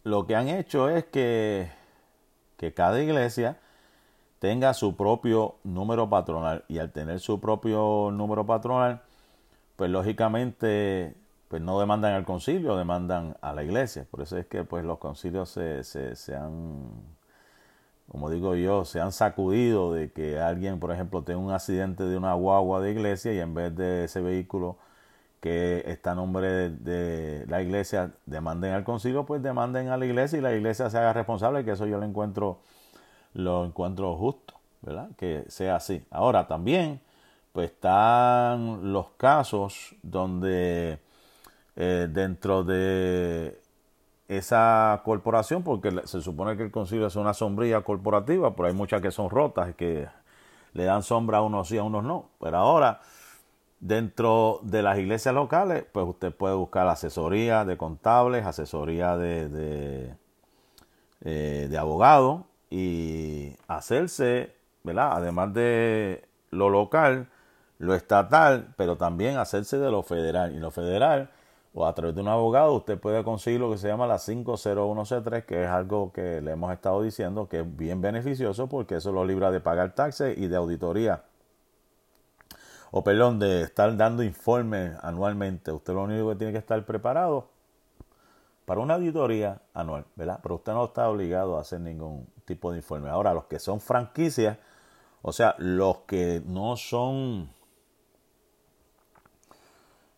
lo 0.05 0.27
que 0.27 0.37
han 0.37 0.49
hecho 0.49 0.89
es 0.89 1.05
que, 1.05 1.71
que 2.57 2.75
cada 2.75 3.01
iglesia 3.03 3.59
tenga 4.39 4.75
su 4.75 4.97
propio 4.97 5.57
número 5.65 6.09
patronal. 6.11 6.65
Y 6.69 6.79
al 6.79 6.93
tener 6.93 7.21
su 7.21 7.41
propio 7.41 8.11
número 8.13 8.45
patronal, 8.47 9.03
pues 9.77 9.91
lógicamente 9.91 11.15
pues 11.49 11.63
no 11.63 11.79
demandan 11.81 12.13
al 12.15 12.25
concilio, 12.25 12.77
demandan 12.77 13.37
a 13.41 13.53
la 13.53 13.65
iglesia. 13.65 14.07
Por 14.11 14.23
eso 14.23 14.37
es 14.37 14.47
que 14.47 14.65
pues 14.65 14.85
los 14.85 14.99
concilios 14.99 15.49
se, 15.51 15.85
se, 15.85 16.17
se 16.17 16.37
han 16.37 17.15
como 18.11 18.31
digo 18.31 18.55
yo, 18.55 18.85
se 18.85 19.01
han 19.01 19.12
sacudido 19.12 19.92
de 19.92 20.12
que 20.12 20.38
alguien, 20.38 20.79
por 20.79 20.92
ejemplo, 20.92 21.23
tenga 21.23 21.40
un 21.40 21.51
accidente 21.53 22.05
de 22.05 22.16
una 22.16 22.35
guagua 22.35 22.81
de 22.81 22.92
iglesia 22.92 23.33
y 23.33 23.40
en 23.40 23.55
vez 23.55 23.75
de 23.77 24.05
ese 24.05 24.21
vehículo 24.21 24.77
que 25.40 25.85
está 25.87 26.12
a 26.12 26.14
nombre 26.14 26.71
de, 26.71 27.45
la 27.49 27.62
iglesia 27.62 28.12
demanden 28.27 28.73
al 28.73 28.85
concilio, 28.85 29.27
pues 29.27 29.42
demanden 29.42 29.88
a 29.88 29.97
la 29.97 30.07
iglesia 30.07 30.38
y 30.38 30.42
la 30.42 30.55
iglesia 30.55 30.90
se 30.90 30.99
haga 30.99 31.12
responsable, 31.12 31.64
que 31.64 31.73
eso 31.73 31.87
yo 31.87 31.99
lo 31.99 32.05
encuentro, 32.05 32.61
lo 33.35 33.64
encuentro 33.64 34.16
justo, 34.16 34.55
¿verdad? 34.83 35.11
Que 35.16 35.45
sea 35.49 35.77
así. 35.77 36.05
Ahora 36.11 36.47
también, 36.49 37.01
pues 37.53 37.71
están 37.71 38.92
los 38.92 39.11
casos 39.16 39.95
donde 40.03 40.99
eh, 41.77 42.09
dentro 42.11 42.64
de 42.64 43.61
esa 44.29 45.03
corporación, 45.05 45.62
porque 45.62 46.03
se 46.05 46.21
supone 46.21 46.57
que 46.57 46.65
el 46.65 46.71
concilio 46.71 47.07
es 47.07 47.17
una 47.17 47.35
sombrilla 47.35 47.83
corporativa, 47.83 48.55
pero 48.55 48.69
hay 48.69 48.75
muchas 48.75 49.01
que 49.01 49.11
son 49.11 49.31
rotas 49.31 49.71
y 49.71 49.75
que 49.75 50.09
le 50.73 50.85
dan 50.85 51.03
sombra 51.03 51.39
a 51.39 51.43
unos 51.43 51.69
sí, 51.69 51.79
a 51.79 51.85
unos 51.85 52.05
no. 52.05 52.31
Pero 52.41 52.57
ahora, 52.59 53.01
dentro 53.81 54.61
de 54.62 54.83
las 54.83 54.99
iglesias 54.99 55.35
locales, 55.35 55.85
pues 55.93 56.07
usted 56.07 56.35
puede 56.35 56.55
buscar 56.55 56.89
asesoría 56.89 57.65
de 57.65 57.77
contables, 57.77 58.45
asesoría 58.45 59.17
de, 59.17 59.49
de, 59.49 60.15
eh, 61.23 61.69
de 61.71 61.79
abogados 61.79 62.43
y 62.69 63.57
hacerse, 63.69 64.55
¿verdad? 64.83 65.12
Además 65.12 65.55
de 65.55 66.25
lo 66.51 66.69
local, 66.69 67.29
lo 67.79 67.95
estatal, 67.95 68.75
pero 68.77 68.97
también 68.97 69.37
hacerse 69.39 69.79
de 69.79 69.91
lo 69.91 70.03
federal. 70.03 70.55
Y 70.55 70.59
lo 70.59 70.71
federal 70.71 71.31
o 71.79 71.87
a 71.87 71.95
través 71.95 72.15
de 72.15 72.23
un 72.23 72.29
abogado, 72.29 72.73
usted 72.73 72.99
puede 72.99 73.23
conseguir 73.23 73.61
lo 73.61 73.71
que 73.71 73.77
se 73.77 73.87
llama 73.87 74.07
la 74.07 74.17
501C3, 74.17 75.45
que 75.45 75.65
es 75.65 75.69
algo 75.69 76.11
que 76.11 76.41
le 76.41 76.53
hemos 76.53 76.73
estado 76.73 77.03
diciendo 77.03 77.51
que 77.51 77.61
es 77.61 77.77
bien 77.77 78.01
beneficioso 78.01 78.67
porque 78.67 78.97
eso 78.97 79.12
lo 79.12 79.27
libra 79.27 79.51
de 79.51 79.61
pagar 79.61 79.95
taxes 79.95 80.39
y 80.39 80.49
de 80.49 80.57
auditoría. 80.57 81.25
O 82.93 83.05
perdón, 83.05 83.39
de 83.39 83.61
estar 83.61 83.95
dando 83.95 84.23
informes 84.23 84.97
anualmente. 85.03 85.71
Usted 85.71 85.93
lo 85.93 86.05
único 86.05 86.31
que 86.31 86.37
tiene 86.37 86.53
que 86.55 86.61
estar 86.61 86.83
preparado 86.87 87.49
para 88.65 88.81
una 88.81 88.95
auditoría 88.95 89.61
anual, 89.75 90.07
¿verdad? 90.15 90.41
Pero 90.43 90.55
usted 90.55 90.73
no 90.73 90.87
está 90.87 91.11
obligado 91.11 91.59
a 91.59 91.61
hacer 91.61 91.81
ningún 91.81 92.27
tipo 92.47 92.73
de 92.73 92.79
informe. 92.79 93.11
Ahora, 93.11 93.35
los 93.35 93.45
que 93.45 93.59
son 93.59 93.83
franquicias, 93.83 94.57
o 95.21 95.31
sea, 95.31 95.55
los 95.59 95.99
que 96.07 96.43
no 96.47 96.75
son 96.79 97.51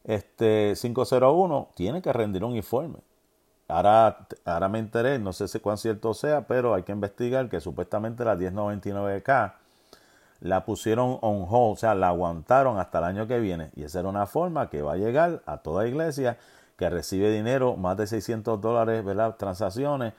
este 0.09 0.75
501 0.75 1.68
tiene 1.75 2.03
que 2.03 2.12
rendir 2.12 2.42
un 2.42 2.57
informe. 2.57 2.99
Ahora, 3.68 4.27
ahora 4.47 4.68
me 4.68 4.79
enteré, 4.79 5.18
no 5.18 5.35
sé 5.35 5.47
si 5.47 5.61
cuán 5.61 5.77
cierto 5.77 6.14
sea, 6.14 6.47
pero 6.47 6.75
hay 6.75 6.83
que 6.83 6.92
investigar 6.92 7.51
que 7.51 7.61
supuestamente 7.61 8.25
la 8.25 8.35
1099K 8.35 9.53
la 10.40 10.64
pusieron 10.64 11.18
on 11.21 11.47
hold, 11.49 11.75
o 11.75 11.77
sea, 11.77 11.94
la 11.94 12.09
aguantaron 12.09 12.79
hasta 12.79 12.99
el 12.99 13.05
año 13.05 13.27
que 13.27 13.38
viene. 13.38 13.71
Y 13.77 13.85
esa 13.85 14.01
era 14.01 14.09
una 14.09 14.27
forma 14.27 14.71
que 14.71 14.81
va 14.81 14.94
a 14.94 14.97
llegar 14.97 15.42
a 15.44 15.59
toda 15.59 15.87
iglesia 15.87 16.38
que 16.79 16.88
recibe 16.88 17.31
dinero, 17.31 17.77
más 17.77 17.99
de 17.99 18.07
600 18.07 18.61
dólares, 18.61 19.05
¿verdad? 19.05 19.37
Transacciones 19.37 20.14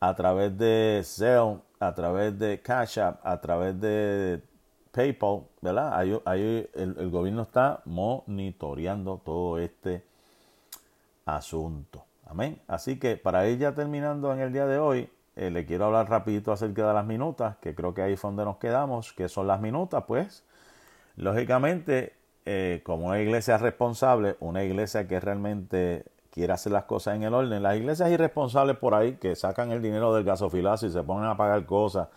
a 0.00 0.14
través 0.14 0.56
de 0.56 1.02
Zelle, 1.04 1.58
a 1.80 1.94
través 1.94 2.38
de 2.38 2.62
Cash 2.62 2.98
App, 3.00 3.20
a 3.26 3.40
través 3.40 3.78
de 3.80 4.40
PayPal, 4.96 5.42
¿verdad? 5.60 5.92
Ahí, 6.24 6.68
el, 6.74 7.10
gobierno 7.10 7.42
está 7.42 7.82
monitoreando 7.84 9.20
todo 9.22 9.58
este 9.58 10.02
asunto. 11.26 12.04
Amén. 12.26 12.58
Así 12.66 12.98
que 12.98 13.18
para 13.18 13.46
ir 13.46 13.58
ya 13.58 13.74
terminando 13.74 14.32
en 14.32 14.40
el 14.40 14.54
día 14.54 14.66
de 14.66 14.78
hoy, 14.78 15.10
eh, 15.36 15.50
le 15.50 15.66
quiero 15.66 15.84
hablar 15.84 16.08
rapidito 16.08 16.50
acerca 16.50 16.88
de 16.88 16.94
las 16.94 17.04
minutas, 17.04 17.56
que 17.58 17.74
creo 17.74 17.92
que 17.92 18.00
ahí 18.00 18.16
fue 18.16 18.30
donde 18.30 18.46
nos 18.46 18.56
quedamos, 18.56 19.12
que 19.12 19.28
son 19.28 19.46
las 19.46 19.60
minutas, 19.60 20.04
pues. 20.06 20.44
Lógicamente, 21.16 22.14
eh, 22.46 22.80
como 22.82 23.08
una 23.08 23.20
iglesia 23.20 23.58
responsable, 23.58 24.36
una 24.40 24.64
iglesia 24.64 25.06
que 25.06 25.20
realmente 25.20 26.06
quiere 26.30 26.54
hacer 26.54 26.72
las 26.72 26.84
cosas 26.84 27.16
en 27.16 27.22
el 27.22 27.34
orden, 27.34 27.62
las 27.62 27.76
iglesias 27.76 28.10
irresponsables 28.10 28.78
por 28.78 28.94
ahí 28.94 29.16
que 29.16 29.36
sacan 29.36 29.72
el 29.72 29.82
dinero 29.82 30.14
del 30.14 30.24
gasofilazo 30.24 30.86
y 30.86 30.90
se 30.90 31.02
ponen 31.02 31.28
a 31.28 31.36
pagar 31.36 31.66
cosas 31.66 32.08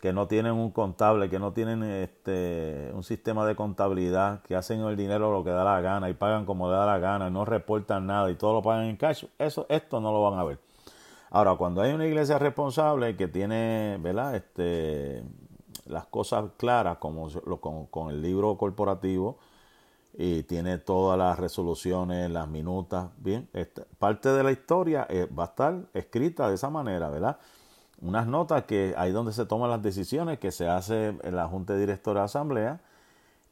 que 0.00 0.12
no 0.12 0.26
tienen 0.26 0.52
un 0.52 0.70
contable, 0.70 1.28
que 1.28 1.38
no 1.38 1.52
tienen 1.52 1.82
este 1.82 2.90
un 2.94 3.02
sistema 3.02 3.46
de 3.46 3.54
contabilidad, 3.54 4.42
que 4.42 4.56
hacen 4.56 4.80
el 4.80 4.96
dinero 4.96 5.30
lo 5.30 5.44
que 5.44 5.50
da 5.50 5.64
la 5.64 5.80
gana 5.80 6.08
y 6.08 6.14
pagan 6.14 6.46
como 6.46 6.68
le 6.68 6.76
da 6.76 6.86
la 6.86 6.98
gana, 6.98 7.30
no 7.30 7.44
reportan 7.44 8.06
nada 8.06 8.30
y 8.30 8.34
todo 8.34 8.54
lo 8.54 8.62
pagan 8.62 8.86
en 8.86 8.96
cash, 8.96 9.24
eso 9.38 9.66
esto 9.68 10.00
no 10.00 10.12
lo 10.12 10.22
van 10.22 10.38
a 10.38 10.44
ver. 10.44 10.58
Ahora, 11.30 11.54
cuando 11.56 11.82
hay 11.82 11.92
una 11.92 12.06
iglesia 12.06 12.38
responsable 12.38 13.16
que 13.16 13.28
tiene, 13.28 13.98
¿verdad? 14.00 14.34
Este 14.34 15.22
las 15.86 16.06
cosas 16.06 16.44
claras 16.56 16.98
como 16.98 17.28
con, 17.90 18.10
el 18.10 18.22
libro 18.22 18.56
corporativo 18.56 19.38
y 20.14 20.42
tiene 20.44 20.78
todas 20.78 21.18
las 21.18 21.38
resoluciones, 21.38 22.30
las 22.30 22.48
minutas, 22.48 23.10
bien, 23.18 23.48
parte 23.98 24.30
de 24.30 24.42
la 24.42 24.52
historia 24.52 25.06
eh, 25.10 25.26
va 25.26 25.44
a 25.44 25.46
estar 25.46 25.82
escrita 25.94 26.48
de 26.48 26.54
esa 26.54 26.70
manera, 26.70 27.10
¿verdad? 27.10 27.38
Unas 28.00 28.26
notas 28.26 28.64
que 28.64 28.94
ahí 28.96 29.12
donde 29.12 29.32
se 29.32 29.46
toman 29.46 29.70
las 29.70 29.82
decisiones 29.82 30.38
que 30.38 30.52
se 30.52 30.68
hace 30.68 31.14
en 31.22 31.36
la 31.36 31.46
Junta 31.46 31.74
de 31.74 31.80
Directores 31.80 32.20
de 32.20 32.24
Asamblea 32.24 32.80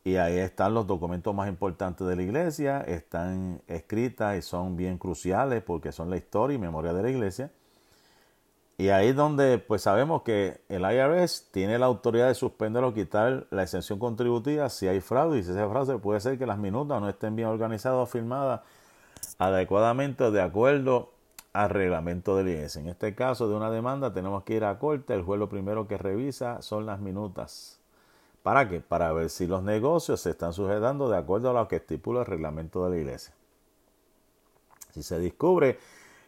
y 0.04 0.16
ahí 0.16 0.38
están 0.38 0.74
los 0.74 0.86
documentos 0.86 1.34
más 1.34 1.48
importantes 1.48 2.06
de 2.06 2.16
la 2.16 2.22
iglesia, 2.22 2.80
están 2.80 3.60
escritas 3.66 4.38
y 4.38 4.42
son 4.42 4.76
bien 4.76 4.96
cruciales 4.96 5.62
porque 5.62 5.92
son 5.92 6.08
la 6.08 6.16
historia 6.16 6.54
y 6.54 6.58
memoria 6.58 6.92
de 6.92 7.02
la 7.02 7.10
iglesia. 7.10 7.50
Y 8.78 8.90
ahí 8.90 9.08
es 9.08 9.16
donde 9.16 9.58
pues 9.58 9.82
sabemos 9.82 10.22
que 10.22 10.62
el 10.68 10.82
IRS 10.82 11.48
tiene 11.50 11.78
la 11.78 11.86
autoridad 11.86 12.28
de 12.28 12.34
suspender 12.34 12.84
o 12.84 12.94
quitar 12.94 13.48
la 13.50 13.64
exención 13.64 13.98
contributiva 13.98 14.70
si 14.70 14.86
hay 14.86 15.00
fraude 15.00 15.40
y 15.40 15.42
si 15.42 15.50
ese 15.50 15.68
fraude 15.68 15.98
puede 15.98 16.20
ser 16.20 16.38
que 16.38 16.46
las 16.46 16.58
minutas 16.58 17.00
no 17.00 17.08
estén 17.08 17.34
bien 17.34 17.48
organizadas 17.48 17.98
o 17.98 18.06
firmadas 18.06 18.60
adecuadamente 19.36 20.30
de 20.30 20.40
acuerdo 20.40 21.12
al 21.58 21.70
reglamento 21.70 22.36
del 22.36 22.50
IES. 22.50 22.76
En 22.76 22.86
este 22.86 23.16
caso 23.16 23.48
de 23.48 23.56
una 23.56 23.68
demanda 23.68 24.12
tenemos 24.12 24.44
que 24.44 24.54
ir 24.54 24.64
a 24.64 24.78
corte. 24.78 25.12
El 25.12 25.22
juez 25.22 25.40
lo 25.40 25.48
primero 25.48 25.88
que 25.88 25.98
revisa 25.98 26.62
son 26.62 26.86
las 26.86 27.00
minutas. 27.00 27.80
¿Para 28.44 28.68
qué? 28.68 28.78
Para 28.78 29.12
ver 29.12 29.28
si 29.28 29.48
los 29.48 29.64
negocios 29.64 30.20
se 30.20 30.30
están 30.30 30.52
sujetando 30.52 31.08
de 31.08 31.16
acuerdo 31.16 31.50
a 31.50 31.54
lo 31.54 31.66
que 31.66 31.76
estipula 31.76 32.20
el 32.20 32.26
reglamento 32.26 32.84
de 32.84 32.90
la 32.90 32.96
iglesia. 32.98 33.34
Si 34.92 35.02
se 35.02 35.18
descubre 35.18 35.80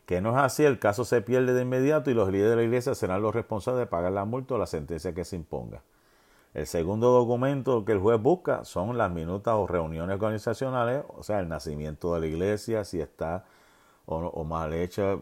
que 0.04 0.20
no 0.20 0.30
es 0.30 0.38
así, 0.38 0.64
el 0.64 0.80
caso 0.80 1.04
se 1.04 1.22
pierde 1.22 1.54
de 1.54 1.62
inmediato 1.62 2.10
y 2.10 2.14
los 2.14 2.28
líderes 2.28 2.50
de 2.50 2.56
la 2.56 2.62
iglesia 2.64 2.96
serán 2.96 3.22
los 3.22 3.32
responsables 3.32 3.78
de 3.78 3.86
pagar 3.86 4.10
la 4.10 4.24
multa 4.24 4.54
o 4.54 4.58
la 4.58 4.66
sentencia 4.66 5.14
que 5.14 5.24
se 5.24 5.36
imponga. 5.36 5.80
El 6.54 6.66
segundo 6.66 7.12
documento 7.12 7.84
que 7.84 7.92
el 7.92 8.00
juez 8.00 8.20
busca 8.20 8.64
son 8.64 8.98
las 8.98 9.12
minutas 9.12 9.54
o 9.54 9.68
reuniones 9.68 10.14
organizacionales, 10.14 11.04
o 11.16 11.22
sea, 11.22 11.38
el 11.38 11.48
nacimiento 11.48 12.12
de 12.14 12.20
la 12.20 12.26
iglesia, 12.26 12.82
si 12.84 13.00
está 13.00 13.44
o, 14.10 14.44
mal 14.44 14.72
hecha, 14.72 15.18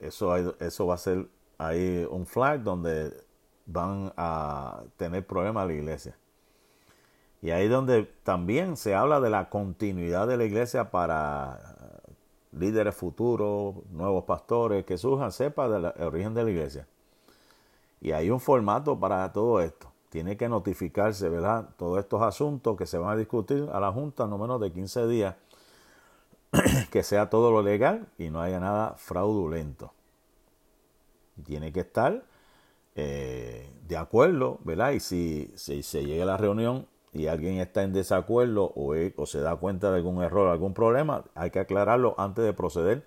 eso, 0.00 0.36
eso 0.60 0.86
va 0.86 0.94
a 0.94 0.98
ser 0.98 1.28
ahí 1.58 2.06
un 2.10 2.26
flag 2.26 2.62
donde 2.62 3.12
van 3.66 4.12
a 4.16 4.82
tener 4.96 5.26
problemas 5.26 5.66
la 5.66 5.72
iglesia. 5.72 6.16
Y 7.42 7.50
ahí 7.50 7.68
donde 7.68 8.04
también 8.22 8.76
se 8.76 8.94
habla 8.94 9.20
de 9.20 9.30
la 9.30 9.50
continuidad 9.50 10.26
de 10.26 10.36
la 10.36 10.44
iglesia 10.44 10.90
para 10.90 11.74
líderes 12.52 12.94
futuros, 12.94 13.74
nuevos 13.90 14.24
pastores 14.24 14.84
que 14.84 14.96
surjan, 14.96 15.32
sepa 15.32 15.68
del 15.68 15.86
origen 16.06 16.34
de 16.34 16.44
la 16.44 16.50
iglesia. 16.50 16.86
Y 18.00 18.12
hay 18.12 18.30
un 18.30 18.40
formato 18.40 18.98
para 18.98 19.30
todo 19.32 19.60
esto. 19.60 19.90
Tiene 20.08 20.36
que 20.36 20.48
notificarse, 20.48 21.28
¿verdad? 21.28 21.70
Todos 21.76 21.98
estos 21.98 22.22
asuntos 22.22 22.76
que 22.76 22.86
se 22.86 22.96
van 22.98 23.10
a 23.10 23.16
discutir 23.16 23.68
a 23.72 23.80
la 23.80 23.90
Junta 23.90 24.26
no 24.26 24.38
menos 24.38 24.60
de 24.60 24.70
15 24.70 25.06
días 25.08 25.34
que 26.94 27.02
sea 27.02 27.28
todo 27.28 27.50
lo 27.50 27.60
legal 27.60 28.06
y 28.18 28.30
no 28.30 28.40
haya 28.40 28.60
nada 28.60 28.94
fraudulento. 28.96 29.92
Tiene 31.44 31.72
que 31.72 31.80
estar 31.80 32.22
eh, 32.94 33.68
de 33.88 33.96
acuerdo, 33.96 34.60
¿verdad? 34.62 34.92
Y 34.92 35.00
si, 35.00 35.52
se 35.56 36.04
llega 36.04 36.22
a 36.22 36.26
la 36.26 36.36
reunión 36.36 36.86
y 37.12 37.26
alguien 37.26 37.58
está 37.58 37.82
en 37.82 37.92
desacuerdo 37.92 38.72
o, 38.76 38.94
se 39.26 39.40
da 39.40 39.56
cuenta 39.56 39.90
de 39.90 39.96
algún 39.96 40.22
error, 40.22 40.46
algún 40.46 40.72
problema, 40.72 41.24
hay 41.34 41.50
que 41.50 41.58
aclararlo 41.58 42.14
antes 42.16 42.44
de 42.44 42.52
proceder 42.52 43.04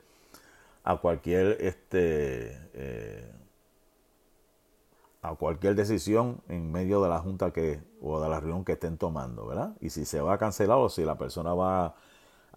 a 0.83 0.97
cualquier 0.97 1.55
este 1.61 2.59
eh, 2.73 3.31
a 5.21 5.33
cualquier 5.35 5.75
decisión 5.75 6.41
en 6.49 6.73
medio 6.73 7.01
de 7.01 7.07
la 7.07 7.19
junta 7.19 7.53
que 7.53 7.79
o 8.01 8.19
de 8.19 8.27
la 8.27 8.41
reunión 8.41 8.65
que 8.65 8.73
estén 8.73 8.97
tomando, 8.97 9.47
¿verdad? 9.47 9.77
Y 9.79 9.91
si 9.91 10.03
se 10.03 10.19
va 10.19 10.33
a 10.33 10.37
cancelar 10.37 10.77
o 10.77 10.89
si 10.89 11.05
la 11.05 11.17
persona 11.17 11.53
va 11.53 11.85
a 11.85 11.95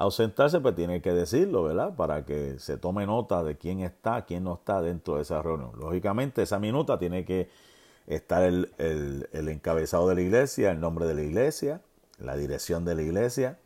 ausentarse, 0.01 0.61
pues 0.61 0.75
tiene 0.75 1.03
que 1.03 1.13
decirlo, 1.13 1.63
¿verdad? 1.63 1.95
Para 1.95 2.25
que 2.25 2.59
se 2.59 2.79
tome 2.79 3.05
nota 3.05 3.45
de 3.45 3.59
quién 3.59 3.81
está, 3.81 4.25
quién 4.25 4.45
no 4.45 4.55
está 4.55 4.81
dentro 4.81 5.17
de 5.17 5.23
esa 5.23 5.43
reunión. 5.43 5.73
Lógicamente, 5.79 6.41
esa 6.41 6.59
minuta 6.59 6.99
tiene 6.99 7.27
que 7.27 7.51
estar 8.07 8.43
el, 8.43 9.29
encabezado 9.33 10.09
de 10.09 10.15
la 10.15 10.23
iglesia, 10.23 10.71
el 10.71 10.81
nombre 10.81 11.05
de 11.05 11.15
la 11.15 11.23
iglesia, 11.23 11.83
la 12.19 12.35
dirección 12.35 12.87
de 12.87 12.95
la 12.95 13.03
iglesia, 13.03 13.59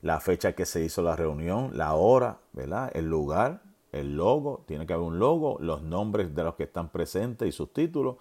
la 0.00 0.20
fecha 0.20 0.54
que 0.54 0.64
se 0.64 0.82
hizo 0.82 1.02
la 1.02 1.16
reunión, 1.16 1.76
la 1.76 1.92
hora, 1.96 2.38
¿verdad? 2.54 2.90
El 2.94 3.10
lugar, 3.10 3.60
el 3.92 4.16
logo, 4.16 4.64
tiene 4.66 4.86
que 4.86 4.94
haber 4.94 5.06
un 5.06 5.18
logo, 5.18 5.58
los 5.60 5.82
nombres 5.82 6.34
de 6.34 6.44
los 6.44 6.54
que 6.54 6.62
están 6.62 6.88
presentes 6.88 7.46
y 7.46 7.52
sus 7.52 7.74
títulos, 7.74 8.16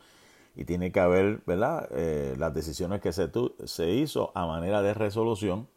y 0.53 0.65
tiene 0.65 0.91
que 0.91 0.99
haber, 0.99 1.39
¿verdad? 1.45 1.87
Eh, 1.91 2.35
las 2.37 2.53
decisiones 2.53 2.99
que 2.99 3.13
se, 3.13 3.31
se 3.63 3.89
hizo 3.89 4.33
a 4.35 4.45
manera 4.45 4.81
de 4.81 4.93
resolución 4.93 5.69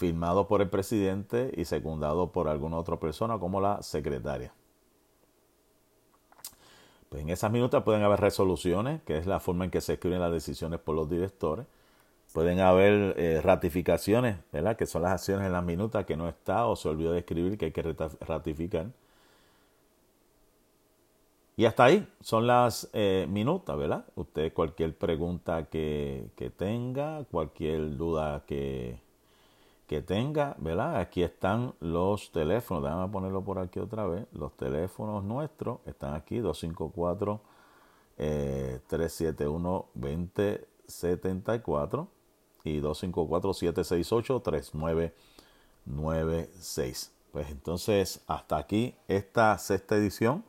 firmado 0.00 0.48
por 0.48 0.62
el 0.62 0.70
presidente 0.70 1.52
y 1.54 1.66
secundado 1.66 2.32
por 2.32 2.48
alguna 2.48 2.78
otra 2.78 2.96
persona 2.96 3.38
como 3.38 3.60
la 3.60 3.82
secretaria. 3.82 4.50
Pues 7.10 7.22
en 7.22 7.28
esas 7.28 7.52
minutas 7.52 7.82
pueden 7.82 8.02
haber 8.02 8.18
resoluciones, 8.18 9.02
que 9.02 9.18
es 9.18 9.26
la 9.26 9.40
forma 9.40 9.66
en 9.66 9.70
que 9.70 9.82
se 9.82 9.94
escriben 9.94 10.20
las 10.20 10.32
decisiones 10.32 10.80
por 10.80 10.94
los 10.96 11.10
directores. 11.10 11.66
Pueden 12.32 12.60
haber 12.60 13.14
eh, 13.18 13.42
ratificaciones, 13.42 14.38
¿verdad? 14.52 14.74
que 14.74 14.86
son 14.86 15.02
las 15.02 15.12
acciones 15.12 15.44
en 15.46 15.52
las 15.52 15.64
minutas 15.64 16.06
que 16.06 16.16
no 16.16 16.30
está 16.30 16.66
o 16.66 16.76
se 16.76 16.88
olvidó 16.88 17.12
de 17.12 17.18
escribir 17.18 17.58
que 17.58 17.66
hay 17.66 17.72
que 17.72 17.82
ratificar. 18.20 18.86
Y 21.58 21.66
hasta 21.66 21.84
ahí 21.84 22.08
son 22.22 22.46
las 22.46 22.88
eh, 22.94 23.26
minutas, 23.28 23.76
¿verdad? 23.76 24.06
Usted 24.14 24.50
cualquier 24.54 24.96
pregunta 24.96 25.64
que, 25.64 26.30
que 26.36 26.48
tenga, 26.48 27.24
cualquier 27.24 27.98
duda 27.98 28.44
que, 28.46 28.98
que 29.90 30.00
tenga, 30.02 30.54
¿verdad? 30.58 30.98
Aquí 31.00 31.22
están 31.24 31.74
los 31.80 32.30
teléfonos, 32.30 32.84
déjame 32.84 33.08
ponerlo 33.08 33.42
por 33.42 33.58
aquí 33.58 33.80
otra 33.80 34.06
vez, 34.06 34.24
los 34.30 34.56
teléfonos 34.56 35.24
nuestros 35.24 35.80
están 35.84 36.14
aquí, 36.14 36.38
254 36.38 37.40
371 38.16 39.86
2074 39.94 42.08
y 42.62 42.78
254 42.78 43.52
768 43.52 44.40
3996. 44.40 47.12
Pues 47.32 47.50
entonces, 47.50 48.22
hasta 48.28 48.58
aquí 48.58 48.94
esta 49.08 49.58
sexta 49.58 49.96
edición, 49.96 50.44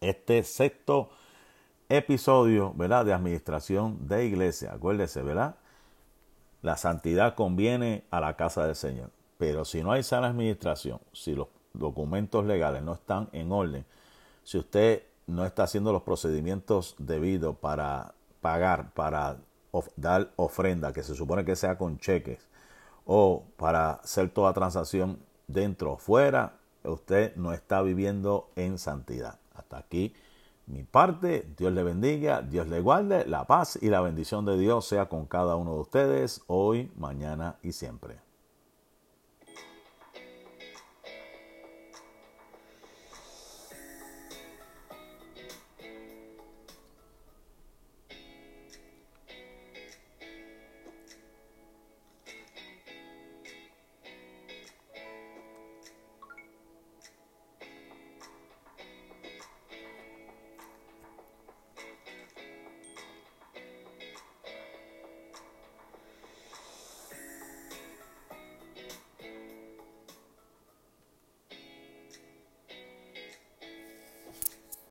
este 0.00 0.42
sexto 0.42 1.10
episodio, 1.88 2.72
¿verdad? 2.74 3.04
De 3.04 3.12
administración 3.12 4.08
de 4.08 4.26
iglesia. 4.26 4.72
Acuérdese, 4.72 5.22
¿verdad? 5.22 5.54
La 6.62 6.76
santidad 6.76 7.34
conviene 7.34 8.04
a 8.10 8.20
la 8.20 8.36
casa 8.36 8.64
del 8.64 8.76
Señor. 8.76 9.10
Pero 9.36 9.64
si 9.64 9.82
no 9.82 9.92
hay 9.92 10.04
sana 10.04 10.28
administración, 10.28 11.00
si 11.12 11.34
los 11.34 11.48
documentos 11.72 12.44
legales 12.44 12.82
no 12.82 12.94
están 12.94 13.28
en 13.32 13.50
orden, 13.50 13.84
si 14.44 14.58
usted 14.58 15.02
no 15.26 15.44
está 15.44 15.64
haciendo 15.64 15.92
los 15.92 16.02
procedimientos 16.02 16.94
debidos 16.98 17.56
para 17.56 18.14
pagar, 18.40 18.92
para 18.94 19.38
dar 19.96 20.30
ofrenda, 20.36 20.92
que 20.92 21.02
se 21.02 21.14
supone 21.14 21.44
que 21.44 21.56
sea 21.56 21.76
con 21.76 21.98
cheques, 21.98 22.46
o 23.04 23.44
para 23.56 23.94
hacer 23.94 24.30
toda 24.30 24.52
transacción 24.52 25.18
dentro 25.48 25.94
o 25.94 25.96
fuera, 25.96 26.58
usted 26.84 27.34
no 27.36 27.52
está 27.52 27.82
viviendo 27.82 28.50
en 28.54 28.78
santidad. 28.78 29.38
Hasta 29.54 29.78
aquí 29.78 30.14
mi 30.66 30.84
parte. 30.84 31.46
Dios 31.56 31.72
le 31.72 31.82
bendiga, 31.82 32.42
Dios 32.42 32.68
le 32.68 32.80
guarde, 32.80 33.24
la 33.26 33.46
paz 33.46 33.78
y 33.80 33.88
la 33.88 34.00
bendición 34.00 34.44
de 34.44 34.58
Dios 34.58 34.86
sea 34.86 35.08
con 35.08 35.26
cada 35.26 35.56
uno 35.56 35.74
de 35.74 35.80
ustedes 35.80 36.42
hoy, 36.46 36.90
mañana 36.96 37.56
y 37.62 37.72
siempre. 37.72 38.31